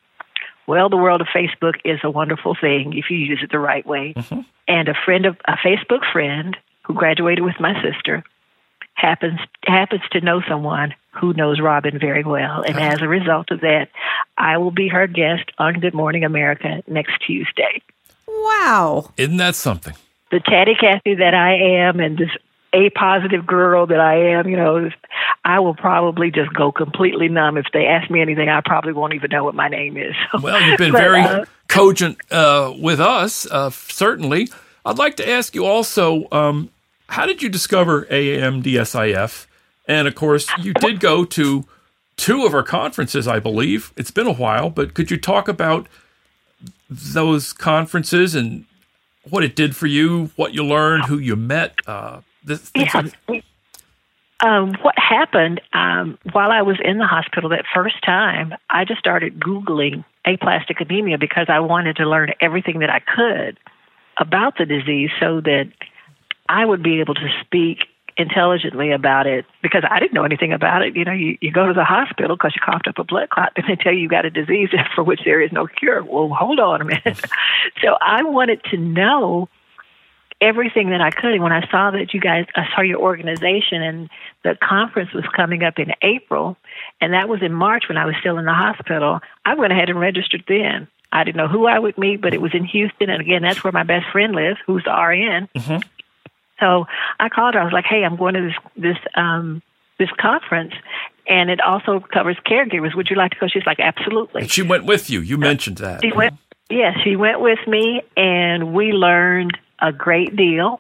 Well, 0.68 0.90
the 0.90 0.98
world 0.98 1.22
of 1.22 1.28
Facebook 1.28 1.76
is 1.86 2.00
a 2.04 2.10
wonderful 2.10 2.56
thing 2.60 2.94
if 2.98 3.06
you 3.10 3.18
use 3.18 3.40
it 3.42 3.52
the 3.52 3.60
right 3.60 3.86
way. 3.86 4.14
Mm-hmm. 4.16 4.42
And 4.68 4.88
a 4.88 4.94
friend 5.06 5.26
of 5.26 5.38
a 5.46 5.54
Facebook 5.54 6.10
friend 6.12 6.56
who 6.84 6.94
graduated 6.94 7.44
with 7.44 7.60
my 7.60 7.74
sister 7.82 8.24
happens 8.96 9.40
happens 9.66 10.02
to 10.12 10.22
know 10.22 10.42
someone 10.48 10.94
who 11.14 11.34
knows 11.34 11.60
Robin 11.60 12.00
very 12.00 12.24
well, 12.24 12.64
and 12.64 12.80
as 12.80 13.02
a 13.02 13.08
result 13.08 13.52
of 13.52 13.62
that, 13.62 13.90
I 14.38 14.58
will 14.58 14.72
be 14.72 14.88
her 14.88 15.08
guest 15.08 15.52
on 15.58 15.80
Good 15.80 15.94
Morning 15.94 16.24
America 16.24 16.84
next 16.88 17.14
Tuesday. 17.26 17.82
Wow! 18.28 19.12
Isn't 19.18 19.38
that 19.38 19.56
something? 19.56 19.94
The 20.32 20.40
chatty 20.40 20.76
Cathy 20.80 21.16
that 21.16 21.34
I 21.34 21.56
am, 21.86 22.00
and 22.00 22.18
this 22.18 22.30
a 22.74 22.90
positive 22.90 23.46
girl 23.46 23.86
that 23.86 24.00
I 24.00 24.32
am, 24.32 24.50
you 24.50 24.58
know, 24.58 24.90
I 25.46 25.60
will 25.60 25.76
probably 25.76 26.32
just 26.32 26.52
go 26.54 26.72
completely 26.72 27.30
numb. 27.30 27.58
If 27.58 27.68
they 27.72 27.86
ask 27.86 28.10
me 28.10 28.20
anything, 28.22 28.50
I 28.50 28.62
probably 28.66 28.94
won't 28.94 29.14
even 29.14 29.30
know 29.30 29.44
what 29.44 29.54
my 29.54 29.68
name 29.68 29.96
is. 29.96 30.16
well, 30.42 30.60
you've 30.60 30.80
been 30.80 30.92
but, 30.92 31.02
very 31.02 31.22
uh, 31.22 31.46
cogent 31.68 32.18
uh, 32.32 32.74
with 32.78 33.00
us, 33.00 33.46
uh, 33.46 33.70
certainly. 33.70 34.50
I'd 34.86 34.98
like 34.98 35.18
to 35.18 35.30
ask 35.30 35.54
you 35.54 35.66
also 35.66 36.28
um, 36.32 36.70
how 37.08 37.26
did 37.26 37.44
you 37.44 37.50
discover 37.50 38.06
AAMDSIF? 38.06 39.46
And 39.88 40.08
of 40.08 40.16
course, 40.16 40.48
you 40.60 40.74
did 40.74 41.00
go 41.00 41.26
to 41.26 41.66
two 42.16 42.46
of 42.46 42.54
our 42.54 42.64
conferences, 42.64 43.28
I 43.28 43.40
believe. 43.40 43.92
It's 43.98 44.12
been 44.12 44.28
a 44.28 44.34
while, 44.34 44.70
but 44.70 44.94
could 44.94 45.12
you 45.12 45.18
talk 45.18 45.48
about 45.48 45.88
those 46.90 47.54
conferences 47.54 48.36
and 48.36 48.66
what 49.30 49.44
it 49.44 49.56
did 49.56 49.76
for 49.76 49.88
you, 49.88 50.32
what 50.36 50.54
you 50.54 50.64
learned, 50.64 51.06
who 51.06 51.18
you 51.18 51.36
met? 51.36 51.76
Uh, 51.88 52.22
this, 52.44 52.72
yeah. 52.76 53.10
Like- 53.28 53.44
um, 54.44 54.74
what 54.82 54.96
happened 54.98 55.62
um, 55.72 56.18
while 56.34 56.52
I 56.52 56.64
was 56.64 56.78
in 56.84 56.98
the 56.98 57.08
hospital 57.08 57.50
that 57.52 57.64
first 57.74 57.96
time, 58.04 58.54
I 58.70 58.84
just 58.84 59.00
started 59.00 59.40
Googling 59.40 60.04
aplastic 60.26 60.82
anemia 60.82 61.18
because 61.18 61.46
I 61.48 61.60
wanted 61.60 61.96
to 61.98 62.06
learn 62.06 62.34
everything 62.42 62.80
that 62.80 62.90
I 62.90 63.00
could 63.00 63.58
about 64.18 64.58
the 64.58 64.66
disease 64.66 65.12
so 65.20 65.40
that 65.42 65.72
I 66.50 66.66
would 66.66 66.84
be 66.84 67.00
able 67.00 67.16
to 67.16 67.28
speak 67.42 67.80
intelligently 68.18 68.92
about 68.92 69.28
it 69.28 69.46
because 69.62 69.84
I 69.90 70.00
didn't 70.00 70.14
know 70.14 70.24
anything 70.24 70.54
about 70.54 70.84
it. 70.84 70.96
You 70.96 71.06
know, 71.06 71.12
you, 71.12 71.38
you 71.42 71.52
go 71.52 71.68
to 71.68 71.74
the 71.74 71.84
hospital 71.84 72.36
because 72.36 72.54
you 72.56 72.62
coughed 72.64 72.88
up 72.88 72.98
a 72.98 73.04
blood 73.04 73.30
clot, 73.30 73.54
and 73.56 73.66
they 73.68 73.76
tell 73.76 73.94
you 73.94 74.00
you 74.00 74.10
got 74.10 74.26
a 74.26 74.30
disease 74.30 74.70
for 74.96 75.04
which 75.04 75.22
there 75.26 75.42
is 75.42 75.52
no 75.52 75.68
cure. 75.68 76.04
Well, 76.04 76.30
hold 76.30 76.60
on 76.60 76.82
a 76.82 76.86
minute. 76.86 77.20
so 77.82 77.96
I 78.00 78.24
wanted 78.24 78.64
to 78.72 78.78
know 78.78 79.50
everything 80.42 80.90
that 80.90 81.02
I 81.02 81.10
could. 81.10 81.34
And 81.34 81.44
when 81.44 81.54
I 81.54 81.70
saw 81.70 81.92
that 81.92 82.14
you 82.14 82.20
guys, 82.20 82.46
I 82.56 82.66
saw 82.76 82.82
your 82.82 83.00
organization 83.00 83.82
and 83.82 84.10
the 84.44 84.58
conference 84.62 85.14
was 85.14 85.24
coming 85.34 85.64
up 85.64 85.80
in 85.80 85.94
April, 86.02 86.58
and 87.00 87.14
that 87.14 87.30
was 87.30 87.42
in 87.42 87.54
March 87.54 87.86
when 87.88 87.98
I 87.98 88.06
was 88.06 88.16
still 88.20 88.38
in 88.38 88.46
the 88.46 88.54
hospital, 88.54 89.22
I 89.46 89.56
went 89.56 89.72
ahead 89.72 89.90
and 89.90 90.00
registered 90.00 90.44
then. 90.48 90.88
I 91.14 91.24
didn't 91.24 91.38
know 91.38 91.48
who 91.48 91.68
I 91.68 91.78
would 91.78 91.98
meet, 91.98 92.22
but 92.22 92.34
it 92.34 92.42
was 92.42 92.56
in 92.56 92.66
Houston, 92.66 93.10
and 93.10 93.22
again, 93.22 93.44
that's 93.44 93.64
where 93.64 93.72
my 93.72 93.84
best 93.84 94.08
friend 94.12 94.34
lives, 94.34 94.58
who's 94.66 94.84
the 94.84 94.92
RN. 94.92 95.48
Mm-hmm. 95.56 95.88
So 96.60 96.86
I 97.20 97.30
called 97.30 97.56
her. 97.56 97.62
I 97.62 97.64
was 97.64 97.74
like, 97.74 97.86
"Hey, 97.86 98.04
I'm 98.04 98.16
going 98.16 98.36
to 98.36 98.42
this 98.42 98.56
this 98.76 98.98
um, 99.16 99.62
this 100.00 100.10
conference, 100.20 100.74
and 101.28 101.50
it 101.50 101.60
also 101.62 102.00
covers 102.00 102.38
caregivers. 102.46 102.96
Would 102.96 103.10
you 103.10 103.16
like 103.16 103.32
to 103.32 103.38
go?" 103.40 103.48
She's 103.48 103.66
like, 103.66 103.80
"Absolutely." 103.80 104.42
And 104.42 104.52
she 104.52 104.62
went 104.62 104.86
with 104.86 105.10
you. 105.10 105.20
You 105.22 105.38
mentioned 105.38 105.78
that. 105.78 106.02
She 106.02 106.12
went. 106.12 106.36
Yeah, 106.70 106.94
she 107.04 107.16
went 107.16 107.42
with 107.42 107.60
me, 107.68 108.02
and 108.16 108.74
we 108.74 108.94
learned 108.94 109.58
a 109.80 109.92
great 109.92 110.36
deal. 110.36 110.80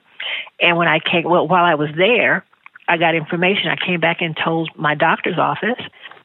And 0.59 0.77
when 0.77 0.87
I 0.87 0.99
came, 0.99 1.23
well, 1.23 1.47
while 1.47 1.65
I 1.65 1.75
was 1.75 1.89
there, 1.97 2.45
I 2.87 2.97
got 2.97 3.15
information. 3.15 3.67
I 3.67 3.75
came 3.75 3.99
back 3.99 4.21
and 4.21 4.37
told 4.41 4.69
my 4.75 4.95
doctor's 4.95 5.37
office 5.37 5.81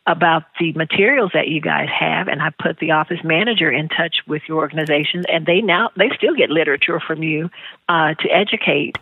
about 0.07 0.45
the 0.59 0.73
materials 0.73 1.33
that 1.35 1.49
you 1.49 1.61
guys 1.61 1.89
have 1.89 2.29
and 2.29 2.41
I 2.41 2.49
put 2.51 2.79
the 2.79 2.93
office 2.93 3.19
manager 3.23 3.71
in 3.71 3.89
touch 3.89 4.17
with 4.27 4.43
your 4.49 4.57
organization 4.57 5.25
and 5.31 5.45
they 5.45 5.61
now 5.61 5.91
they 5.97 6.09
still 6.17 6.35
get 6.35 6.49
literature 6.49 6.99
from 6.99 7.23
you 7.23 7.51
uh, 7.91 8.15
to 8.15 8.29
educate 8.31 8.97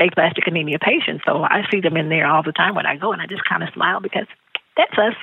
aplastic 0.00 0.46
anemia 0.46 0.78
patients. 0.78 1.22
So 1.26 1.42
I 1.42 1.62
see 1.70 1.80
them 1.80 1.96
in 1.96 2.08
there 2.08 2.26
all 2.26 2.42
the 2.42 2.52
time 2.52 2.74
when 2.74 2.86
I 2.86 2.96
go, 2.96 3.12
and 3.12 3.20
I 3.20 3.26
just 3.26 3.44
kind 3.44 3.62
of 3.62 3.68
smile 3.74 4.00
because 4.00 4.26
that's 4.76 4.98
us. 4.98 5.14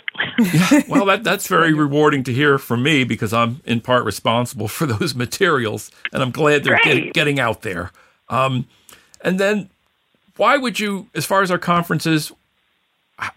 yeah, 0.54 0.82
well, 0.88 1.06
that, 1.06 1.24
that's 1.24 1.48
very 1.48 1.74
rewarding 1.74 2.24
to 2.24 2.34
hear 2.34 2.58
from 2.58 2.84
me 2.84 3.04
because 3.04 3.34
I'm 3.34 3.62
in 3.66 3.82
part 3.82 4.06
responsible 4.06 4.68
for 4.68 4.86
those 4.86 5.16
materials, 5.26 5.92
and 6.14 6.22
I'm 6.22 6.32
glad 6.32 6.64
they're 6.64 6.80
get, 6.84 7.14
getting 7.14 7.40
out 7.40 7.62
there. 7.62 7.92
Um, 8.30 8.68
and 9.22 9.40
then, 9.40 9.70
why 10.36 10.58
would 10.58 10.80
you, 10.80 11.08
as 11.16 11.26
far 11.26 11.42
as 11.42 11.50
our 11.50 11.58
conferences, 11.58 12.32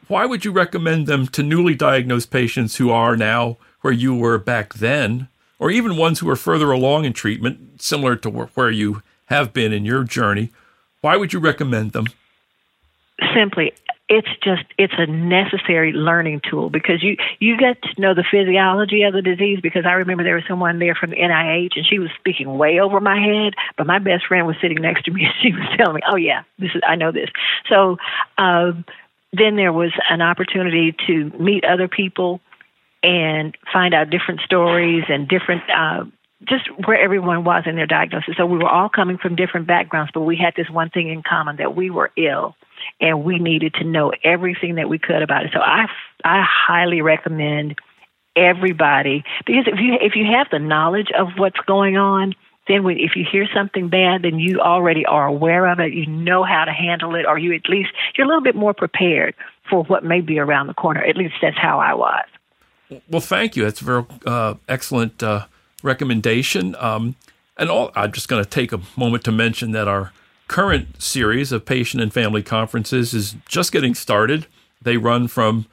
why 0.09 0.26
would 0.26 0.44
you 0.44 0.53
recommend 0.53 1.07
them 1.07 1.26
to 1.29 1.42
newly 1.42 1.74
diagnosed 1.74 2.31
patients 2.31 2.76
who 2.76 2.90
are 2.90 3.16
now 3.16 3.57
where 3.81 3.92
you 3.92 4.14
were 4.14 4.37
back 4.37 4.74
then, 4.74 5.29
or 5.59 5.70
even 5.70 5.96
ones 5.96 6.18
who 6.18 6.29
are 6.29 6.37
further 6.37 6.70
along 6.70 7.05
in 7.05 7.12
treatment, 7.12 7.81
similar 7.81 8.16
to 8.16 8.29
where 8.29 8.70
you 8.70 9.03
have 9.26 9.53
been 9.53 9.72
in 9.72 9.85
your 9.85 10.05
journey? 10.05 10.50
Why 11.00 11.16
would 11.16 11.32
you 11.32 11.40
recommend 11.40 11.92
them? 11.92 12.06
Simply, 13.34 13.72
it's 14.08 14.28
just 14.42 14.64
it's 14.76 14.94
a 14.98 15.06
necessary 15.06 15.92
learning 15.92 16.40
tool 16.50 16.68
because 16.68 17.02
you 17.02 17.16
you 17.38 17.56
get 17.56 17.80
to 17.82 18.00
know 18.00 18.12
the 18.12 18.24
physiology 18.28 19.04
of 19.04 19.12
the 19.12 19.22
disease 19.22 19.60
because 19.62 19.84
I 19.86 19.92
remember 19.92 20.24
there 20.24 20.34
was 20.34 20.44
someone 20.48 20.78
there 20.78 20.96
from 20.96 21.10
the 21.10 21.16
NIH 21.16 21.76
and 21.76 21.86
she 21.86 21.98
was 21.98 22.10
speaking 22.18 22.58
way 22.58 22.80
over 22.80 22.98
my 23.00 23.18
head, 23.20 23.54
but 23.78 23.86
my 23.86 24.00
best 24.00 24.26
friend 24.26 24.46
was 24.46 24.56
sitting 24.60 24.82
next 24.82 25.04
to 25.04 25.12
me 25.12 25.24
and 25.24 25.34
she 25.40 25.52
was 25.52 25.66
telling 25.76 25.94
me, 25.94 26.00
"Oh 26.10 26.16
yeah, 26.16 26.42
this 26.58 26.70
is 26.74 26.82
I 26.86 26.96
know 26.96 27.12
this." 27.12 27.30
So 27.68 27.98
um, 28.36 28.84
then 29.32 29.56
there 29.56 29.72
was 29.72 29.92
an 30.08 30.22
opportunity 30.22 30.94
to 31.06 31.30
meet 31.38 31.64
other 31.64 31.86
people 31.86 32.40
and 33.02 33.56
find 33.72 33.94
out 33.94 34.10
different 34.10 34.40
stories 34.40 35.04
and 35.08 35.28
different 35.28 35.62
uh, 35.70 36.04
just 36.48 36.68
where 36.87 36.98
everyone 36.98 37.44
was 37.44 37.64
in 37.66 37.76
their 37.76 37.87
diagnosis. 37.87 38.35
So 38.37 38.46
we 38.46 38.59
were 38.59 38.68
all 38.68 38.88
coming 38.88 39.18
from 39.18 39.37
different 39.37 39.66
backgrounds, 39.66 40.11
but 40.14 40.22
we 40.22 40.37
had 40.37 40.55
this 40.57 40.70
one 40.70 40.90
thing 40.90 41.09
in 41.09 41.22
common 41.22 41.57
that 41.57 41.76
we 41.76 41.90
were 41.90 42.11
ill 42.16 42.57
and 43.00 43.24
we 43.24 43.38
needed 43.38 43.74
to 43.74 43.85
know 43.85 44.12
everything 44.24 44.76
that 44.76 44.88
we 44.88 44.98
could 44.98 45.22
about 45.22 45.44
it. 45.44 45.50
So 45.53 45.61
I, 45.61 45.87
I 46.24 46.44
highly 46.46 47.03
recommend 47.03 47.76
everybody 48.37 49.24
because 49.44 49.64
if 49.66 49.79
you 49.81 49.98
if 50.00 50.14
you 50.14 50.24
have 50.37 50.46
the 50.50 50.59
knowledge 50.59 51.09
of 51.16 51.29
what's 51.37 51.59
going 51.66 51.96
on, 51.96 52.35
then 52.68 52.85
when, 52.85 52.98
if 52.98 53.16
you 53.16 53.24
hear 53.31 53.46
something 53.55 53.88
bad, 53.88 54.22
then 54.22 54.38
you 54.38 54.61
already 54.61 55.05
are 55.05 55.26
aware 55.26 55.66
of 55.66 55.81
it. 55.81 55.92
You 55.92 56.07
know 56.07 56.42
how 56.42 56.64
to 56.64 56.72
handle 56.72 57.16
it, 57.16 57.26
or 57.26 57.38
you 57.38 57.55
at 57.55 57.68
least 57.68 57.90
you're 58.16 58.24
a 58.24 58.29
little 58.29 58.42
bit 58.42 58.55
more 58.55 58.72
prepared 58.72 59.35
for 59.68 59.85
what 59.85 60.05
may 60.05 60.20
be 60.20 60.38
around 60.38 60.68
the 60.68 60.74
corner. 60.74 61.03
At 61.03 61.16
least 61.16 61.35
that's 61.42 61.59
how 61.59 61.81
I 61.81 61.94
was. 61.94 62.24
Well, 63.09 63.20
thank 63.20 63.57
you. 63.57 63.64
That's 63.64 63.81
very 63.81 64.07
uh, 64.24 64.55
excellent. 64.68 65.22
Uh 65.22 65.46
recommendation. 65.83 66.75
Um, 66.79 67.16
and 67.57 67.71
all, 67.71 67.90
I'm 67.95 68.12
just 68.12 68.29
going 68.29 68.43
to 68.43 68.49
take 68.49 68.73
a 68.73 68.81
moment 68.97 69.25
to 69.25 69.33
mention 69.33 69.73
that 69.73 69.88
our 69.88 70.12
current 70.49 71.01
series 71.01 71.53
of 71.53 71.64
patient 71.64 72.03
and 72.03 72.12
family 72.12 72.43
conferences 72.43 73.14
is 73.14 73.37
just 73.47 73.71
getting 73.71 73.95
started. 73.95 74.47
They 74.83 74.97
run 74.97 75.29
from 75.29 75.66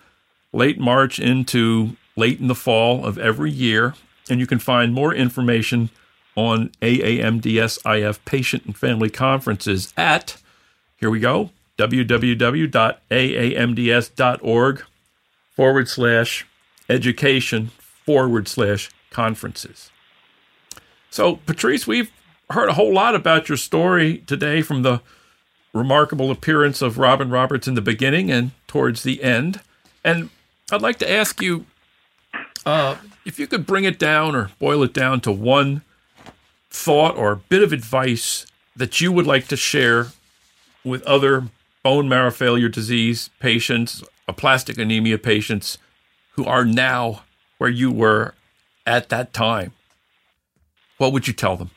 late 0.54 0.80
March 0.80 1.20
into 1.20 1.98
late 2.16 2.40
in 2.40 2.48
the 2.48 2.56
fall 2.56 3.06
of 3.06 3.18
every 3.18 3.52
year, 3.52 3.96
and 4.30 4.40
you 4.40 4.48
can 4.48 4.60
find 4.60 4.94
more 4.94 5.14
information 5.14 5.90
on 6.36 6.70
AAMDSIF 6.82 8.20
patient 8.26 8.66
and 8.66 8.78
family 8.78 9.10
conferences 9.10 9.92
at, 9.98 10.38
here 10.98 11.10
we 11.10 11.20
go, 11.20 11.50
www.aamds.org 11.78 12.74
forward 15.56 15.88
slash 15.88 16.46
education 16.90 17.72
forward 18.06 18.48
slash 18.48 18.92
conferences. 19.10 19.90
So, 21.18 21.38
Patrice, 21.48 21.88
we've 21.88 22.12
heard 22.52 22.70
a 22.70 22.74
whole 22.74 22.94
lot 22.94 23.16
about 23.16 23.50
your 23.50 23.58
story 23.58 24.20
today 24.28 24.62
from 24.62 24.84
the 24.84 25.02
remarkable 25.74 26.30
appearance 26.30 26.80
of 26.80 27.00
Robin 27.00 27.32
Roberts 27.32 27.68
in 27.68 27.74
the 27.74 27.82
beginning 27.82 28.30
and 28.30 28.52
towards 28.68 29.02
the 29.02 29.24
end. 29.24 29.62
And 30.04 30.30
I'd 30.72 30.84
like 30.84 31.00
to 31.00 31.12
ask 31.12 31.42
you 31.42 31.66
uh, 32.68 32.98
if 33.26 33.40
you 33.40 33.48
could 33.48 33.66
bring 33.66 33.84
it 33.84 33.98
down 33.98 34.36
or 34.36 34.52
boil 34.60 34.84
it 34.84 34.94
down 34.94 35.20
to 35.22 35.32
one 35.32 35.82
thought 36.70 37.18
or 37.18 37.38
bit 37.50 37.64
of 37.64 37.74
advice 37.74 38.46
that 38.76 39.02
you 39.02 39.12
would 39.12 39.26
like 39.26 39.48
to 39.48 39.58
share 39.58 40.10
with 40.84 41.02
other 41.02 41.46
bone 41.82 42.08
marrow 42.08 42.30
failure 42.30 42.70
disease 42.70 43.32
patients, 43.40 44.04
aplastic 44.28 44.78
anemia 44.78 45.18
patients 45.18 45.80
who 46.34 46.46
are 46.46 46.64
now 46.64 47.24
where 47.58 47.72
you 47.72 47.92
were 47.92 48.36
at 48.86 49.10
that 49.10 49.34
time 49.34 49.74
what 50.98 51.14
would 51.14 51.28
you 51.28 51.34
tell 51.34 51.58
them? 51.58 51.72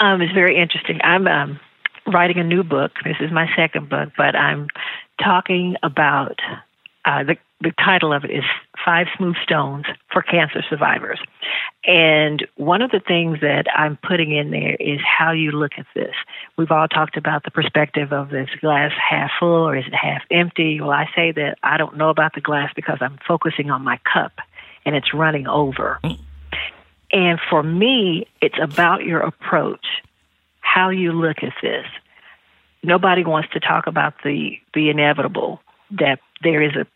Um, 0.00 0.22
it's 0.22 0.32
very 0.32 0.56
interesting. 0.56 0.98
I'm 1.02 1.26
um, 1.26 1.60
writing 2.06 2.38
a 2.38 2.44
new 2.44 2.62
book. 2.62 2.92
This 3.04 3.16
is 3.20 3.30
my 3.30 3.48
second 3.54 3.88
book, 3.88 4.10
but 4.16 4.34
I'm 4.34 4.68
talking 5.22 5.76
about 5.82 6.38
uh, 7.04 7.24
the 7.24 7.36
the 7.62 7.72
title 7.72 8.12
of 8.12 8.24
it 8.24 8.30
is 8.30 8.44
Five 8.82 9.06
Smooth 9.18 9.36
Stones 9.42 9.84
for 10.10 10.22
Cancer 10.22 10.62
Survivors. 10.68 11.20
And 11.84 12.46
one 12.56 12.80
of 12.80 12.90
the 12.90 13.00
things 13.06 13.40
that 13.40 13.66
I'm 13.76 13.98
putting 14.02 14.32
in 14.32 14.50
there 14.50 14.76
is 14.80 14.98
how 15.04 15.32
you 15.32 15.50
look 15.50 15.72
at 15.76 15.84
this. 15.94 16.14
We've 16.56 16.70
all 16.70 16.88
talked 16.88 17.18
about 17.18 17.44
the 17.44 17.50
perspective 17.50 18.14
of 18.14 18.30
this 18.30 18.48
glass 18.62 18.92
half 18.98 19.30
full 19.38 19.68
or 19.68 19.76
is 19.76 19.86
it 19.86 19.94
half 19.94 20.22
empty? 20.30 20.80
Well, 20.80 20.90
I 20.90 21.10
say 21.14 21.32
that 21.32 21.58
I 21.62 21.76
don't 21.76 21.98
know 21.98 22.08
about 22.08 22.34
the 22.34 22.40
glass 22.40 22.72
because 22.74 22.98
I'm 23.02 23.18
focusing 23.28 23.70
on 23.70 23.82
my 23.82 24.00
cup 24.10 24.32
and 24.86 24.96
it's 24.96 25.12
running 25.12 25.46
over. 25.46 26.00
And 27.12 27.40
for 27.50 27.62
me, 27.62 28.26
it's 28.40 28.58
about 28.60 29.04
your 29.04 29.20
approach, 29.20 29.84
how 30.60 30.90
you 30.90 31.12
look 31.12 31.42
at 31.42 31.54
this. 31.62 31.86
Nobody 32.82 33.24
wants 33.24 33.50
to 33.52 33.60
talk 33.60 33.86
about 33.86 34.14
the, 34.24 34.58
the 34.74 34.90
inevitable 34.90 35.60
that 35.92 36.20
there 36.42 36.62
is 36.62 36.76
a 36.76 36.86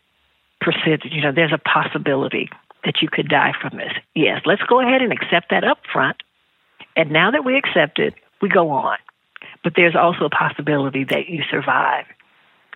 percentage, 0.61 1.11
you 1.11 1.21
know, 1.21 1.31
there's 1.31 1.53
a 1.53 1.57
possibility 1.57 2.49
that 2.83 3.01
you 3.01 3.09
could 3.09 3.27
die 3.27 3.53
from 3.61 3.77
this. 3.77 3.91
Yes, 4.13 4.41
let's 4.45 4.61
go 4.63 4.79
ahead 4.79 5.01
and 5.01 5.11
accept 5.11 5.49
that 5.49 5.63
up 5.63 5.79
front. 5.91 6.17
And 6.95 7.11
now 7.11 7.31
that 7.31 7.43
we 7.43 7.57
accept 7.57 7.99
it, 7.99 8.13
we 8.41 8.49
go 8.49 8.69
on. 8.69 8.97
But 9.63 9.73
there's 9.75 9.95
also 9.95 10.25
a 10.25 10.29
possibility 10.29 11.03
that 11.05 11.27
you 11.27 11.43
survive. 11.49 12.05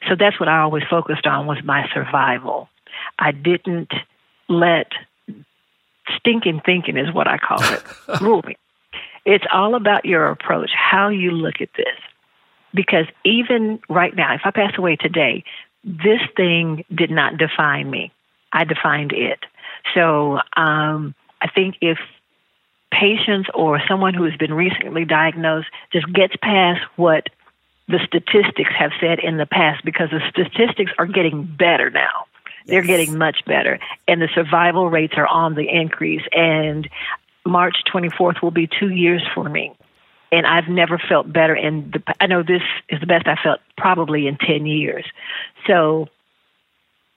So 0.07 0.15
that's 0.17 0.39
what 0.39 0.49
I 0.49 0.61
always 0.61 0.83
focused 0.89 1.25
on 1.25 1.45
was 1.45 1.57
my 1.63 1.87
survival. 1.93 2.69
I 3.17 3.31
didn't 3.31 3.91
let 4.47 4.91
stinking 6.17 6.61
thinking 6.65 6.97
is 6.97 7.13
what 7.13 7.27
I 7.27 7.37
call 7.37 7.61
it 7.61 7.83
rule 8.21 8.41
me. 8.45 8.57
It's 9.25 9.45
all 9.51 9.75
about 9.75 10.05
your 10.05 10.29
approach, 10.29 10.71
how 10.73 11.09
you 11.09 11.31
look 11.31 11.61
at 11.61 11.69
this. 11.75 11.97
Because 12.73 13.05
even 13.25 13.79
right 13.89 14.15
now, 14.15 14.33
if 14.35 14.41
I 14.43 14.51
pass 14.51 14.73
away 14.77 14.95
today, 14.95 15.43
this 15.83 16.21
thing 16.35 16.85
did 16.93 17.09
not 17.09 17.37
define 17.37 17.89
me. 17.89 18.11
I 18.51 18.63
defined 18.63 19.11
it. 19.13 19.39
So 19.93 20.39
um, 20.55 21.15
I 21.41 21.47
think 21.53 21.75
if 21.81 21.97
patients 22.91 23.49
or 23.53 23.79
someone 23.87 24.13
who 24.13 24.23
has 24.23 24.35
been 24.37 24.53
recently 24.53 25.05
diagnosed 25.05 25.67
just 25.91 26.11
gets 26.11 26.35
past 26.41 26.81
what 26.95 27.27
the 27.87 27.99
statistics 28.05 28.71
have 28.77 28.91
said 28.99 29.19
in 29.19 29.37
the 29.37 29.47
past, 29.47 29.83
because 29.83 30.09
the 30.11 30.21
statistics 30.29 30.91
are 30.99 31.07
getting 31.07 31.43
better 31.43 31.89
now. 31.89 32.25
They're 32.65 32.83
getting 32.83 33.17
much 33.17 33.45
better, 33.45 33.79
and 34.07 34.21
the 34.21 34.29
survival 34.33 34.89
rates 34.89 35.13
are 35.17 35.27
on 35.27 35.55
the 35.55 35.67
increase. 35.67 36.23
And 36.31 36.89
March 37.45 37.77
24th 37.93 38.41
will 38.41 38.51
be 38.51 38.67
two 38.67 38.89
years 38.89 39.23
for 39.33 39.47
me. 39.47 39.73
And 40.31 40.45
I've 40.45 40.67
never 40.67 40.99
felt 40.99 41.31
better. 41.31 41.55
In 41.55 41.91
the, 41.91 42.03
I 42.19 42.27
know 42.27 42.43
this 42.43 42.61
is 42.89 42.99
the 42.99 43.07
best 43.07 43.27
I 43.27 43.35
felt 43.41 43.59
probably 43.77 44.27
in 44.27 44.37
10 44.37 44.67
years. 44.67 45.05
So 45.65 46.07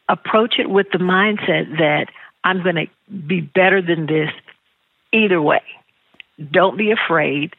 approach 0.09 0.55
it 0.59 0.69
with 0.69 0.87
the 0.93 0.99
mindset 0.99 1.79
that 1.79 2.07
I'm 2.45 2.63
going 2.63 2.77
to 2.77 2.87
be 3.13 3.41
better 3.41 3.83
than 3.83 4.07
this 4.07 4.31
either 5.13 5.41
way. 5.41 5.63
Don't 6.51 6.77
be 6.77 6.91
afraid 6.91 7.55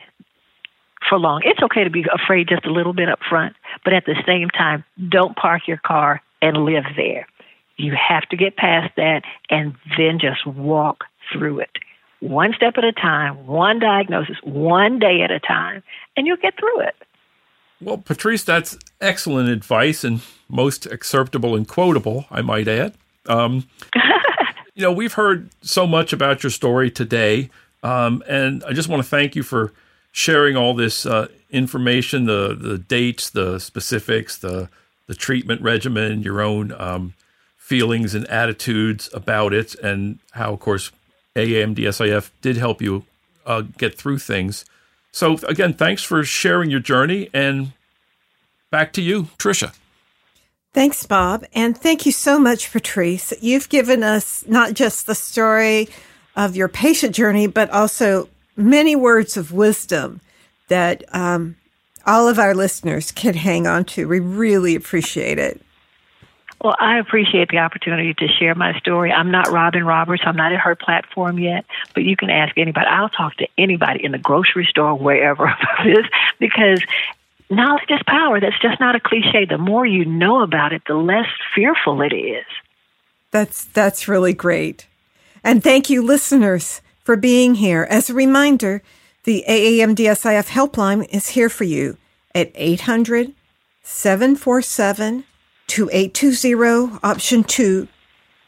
for 1.07 1.19
long. 1.19 1.41
It's 1.45 1.61
okay 1.61 1.83
to 1.83 1.89
be 1.89 2.05
afraid 2.11 2.49
just 2.49 2.65
a 2.65 2.71
little 2.71 2.93
bit 2.93 3.09
up 3.09 3.19
front, 3.29 3.55
but 3.83 3.93
at 3.93 4.05
the 4.05 4.15
same 4.25 4.49
time, 4.49 4.83
don't 5.09 5.35
park 5.35 5.67
your 5.67 5.77
car 5.77 6.21
and 6.41 6.57
live 6.57 6.85
there. 6.95 7.27
You 7.77 7.93
have 7.95 8.23
to 8.29 8.37
get 8.37 8.55
past 8.55 8.95
that 8.97 9.23
and 9.49 9.75
then 9.97 10.19
just 10.19 10.45
walk 10.45 11.05
through 11.31 11.59
it. 11.59 11.71
One 12.19 12.53
step 12.53 12.75
at 12.77 12.83
a 12.83 12.93
time, 12.93 13.45
one 13.47 13.79
diagnosis, 13.79 14.37
one 14.43 14.99
day 14.99 15.21
at 15.21 15.31
a 15.31 15.39
time, 15.39 15.83
and 16.15 16.25
you'll 16.25 16.37
get 16.37 16.57
through 16.57 16.81
it. 16.81 16.95
Well, 17.81 17.97
Patrice, 17.97 18.43
that's 18.43 18.77
excellent 19.01 19.49
advice 19.49 20.05
and 20.05 20.21
most 20.47 20.85
acceptable 20.85 21.55
and 21.55 21.67
quotable, 21.67 22.25
I 22.31 22.41
might 22.41 22.67
add. 22.69 22.93
Um, 23.25 23.67
you 24.73 24.83
know, 24.83 24.91
we've 24.91 25.13
heard 25.13 25.49
so 25.61 25.85
much 25.85 26.13
about 26.13 26.43
your 26.43 26.49
story 26.49 26.89
today, 26.89 27.49
um, 27.83 28.23
and 28.27 28.63
I 28.63 28.71
just 28.71 28.87
want 28.87 29.03
to 29.03 29.09
thank 29.09 29.35
you 29.35 29.43
for 29.43 29.73
sharing 30.13 30.55
all 30.55 30.73
this 30.73 31.05
uh, 31.05 31.27
information, 31.49 32.25
the 32.25 32.55
the 32.57 32.77
dates, 32.77 33.29
the 33.29 33.59
specifics, 33.59 34.37
the 34.37 34.69
the 35.07 35.15
treatment 35.15 35.61
regimen, 35.61 36.21
your 36.21 36.41
own 36.41 36.71
um, 36.79 37.13
feelings 37.73 38.13
and 38.13 38.27
attitudes 38.27 39.09
about 39.15 39.51
it, 39.51 39.73
and 39.81 40.19
how, 40.33 40.53
of 40.53 40.59
course, 40.59 40.91
AAMDSIF 41.35 42.29
did 42.39 42.55
help 42.55 42.83
you 42.83 43.03
uh, 43.47 43.63
get 43.79 43.97
through 43.97 44.19
things. 44.19 44.63
So, 45.11 45.37
again, 45.47 45.73
thanks 45.73 46.03
for 46.03 46.23
sharing 46.23 46.69
your 46.69 46.79
journey, 46.79 47.31
and 47.33 47.71
back 48.69 48.93
to 48.93 49.01
you, 49.01 49.23
Tricia. 49.39 49.73
Thanks, 50.71 51.03
Bob. 51.07 51.45
And 51.55 51.75
thank 51.75 52.05
you 52.05 52.11
so 52.11 52.37
much, 52.37 52.71
Patrice. 52.71 53.33
You've 53.41 53.69
given 53.69 54.03
us 54.03 54.45
not 54.47 54.75
just 54.75 55.07
the 55.07 55.15
story 55.15 55.89
of 56.35 56.55
your 56.55 56.67
patient 56.67 57.15
journey, 57.15 57.47
but 57.47 57.71
also 57.71 58.29
many 58.55 58.95
words 58.95 59.35
of 59.35 59.51
wisdom 59.51 60.21
that 60.67 61.03
um, 61.11 61.55
all 62.05 62.27
of 62.27 62.37
our 62.37 62.53
listeners 62.53 63.11
can 63.11 63.33
hang 63.33 63.65
on 63.65 63.83
to. 63.85 64.07
We 64.07 64.19
really 64.19 64.75
appreciate 64.75 65.39
it. 65.39 65.59
Well, 66.63 66.75
I 66.79 66.97
appreciate 66.97 67.49
the 67.49 67.57
opportunity 67.57 68.13
to 68.13 68.27
share 68.29 68.55
my 68.55 68.79
story. 68.79 69.11
I'm 69.11 69.31
not 69.31 69.49
Robin 69.49 69.85
Roberts. 69.85 70.23
I'm 70.25 70.37
not 70.37 70.53
at 70.53 70.59
her 70.61 70.75
platform 70.75 71.37
yet, 71.37 71.65
but 71.93 72.03
you 72.03 72.15
can 72.15 72.29
ask 72.29 72.57
anybody. 72.57 72.87
I'll 72.87 73.09
talk 73.09 73.35
to 73.37 73.47
anybody 73.57 74.05
in 74.05 74.13
the 74.13 74.17
grocery 74.17 74.65
store, 74.65 74.95
wherever 74.95 75.43
about 75.43 75.83
this, 75.83 76.05
because 76.39 76.81
knowledge 77.49 77.89
is 77.89 77.99
power. 78.07 78.39
That's 78.39 78.57
just 78.61 78.79
not 78.79 78.95
a 78.95 79.01
cliche. 79.01 79.43
The 79.43 79.57
more 79.57 79.85
you 79.85 80.05
know 80.05 80.41
about 80.41 80.71
it, 80.71 80.83
the 80.87 80.95
less 80.95 81.27
fearful 81.53 82.01
it 82.01 82.13
is. 82.13 82.45
That's 83.31 83.65
that's 83.65 84.07
really 84.07 84.33
great. 84.33 84.87
And 85.43 85.61
thank 85.61 85.89
you 85.89 86.01
listeners 86.01 86.81
for 87.03 87.17
being 87.17 87.55
here. 87.55 87.85
As 87.89 88.09
a 88.09 88.13
reminder, 88.13 88.81
the 89.25 89.43
AAMDSIF 89.49 90.47
helpline 90.47 91.13
is 91.13 91.29
here 91.29 91.49
for 91.49 91.65
you 91.65 91.97
at 92.33 92.51
800 92.55 93.33
747 93.81 95.25
2820 95.67 96.99
option 97.03 97.43
2 97.43 97.87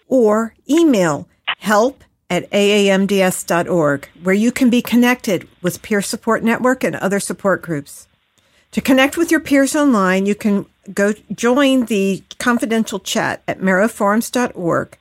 or 0.07 0.53
email 0.69 1.27
help 1.59 2.03
at 2.29 2.49
aamds.org 2.51 4.07
where 4.23 4.35
you 4.35 4.51
can 4.51 4.69
be 4.69 4.81
connected 4.81 5.47
with 5.61 5.81
peer 5.81 6.01
support 6.01 6.43
network 6.43 6.83
and 6.83 6.95
other 6.95 7.19
support 7.19 7.61
groups. 7.61 8.07
To 8.71 8.81
connect 8.81 9.15
with 9.15 9.31
your 9.31 9.39
peers 9.39 9.75
online, 9.75 10.25
you 10.25 10.35
can 10.35 10.65
go 10.93 11.13
join 11.33 11.85
the 11.85 12.23
confidential 12.39 12.99
chat 12.99 13.41
at 13.47 13.59
marrowforums.org. 13.59 14.97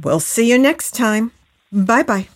We'll 0.00 0.20
see 0.20 0.48
you 0.48 0.58
next 0.58 0.94
time. 0.94 1.32
Bye 1.72 2.02
bye. 2.02 2.28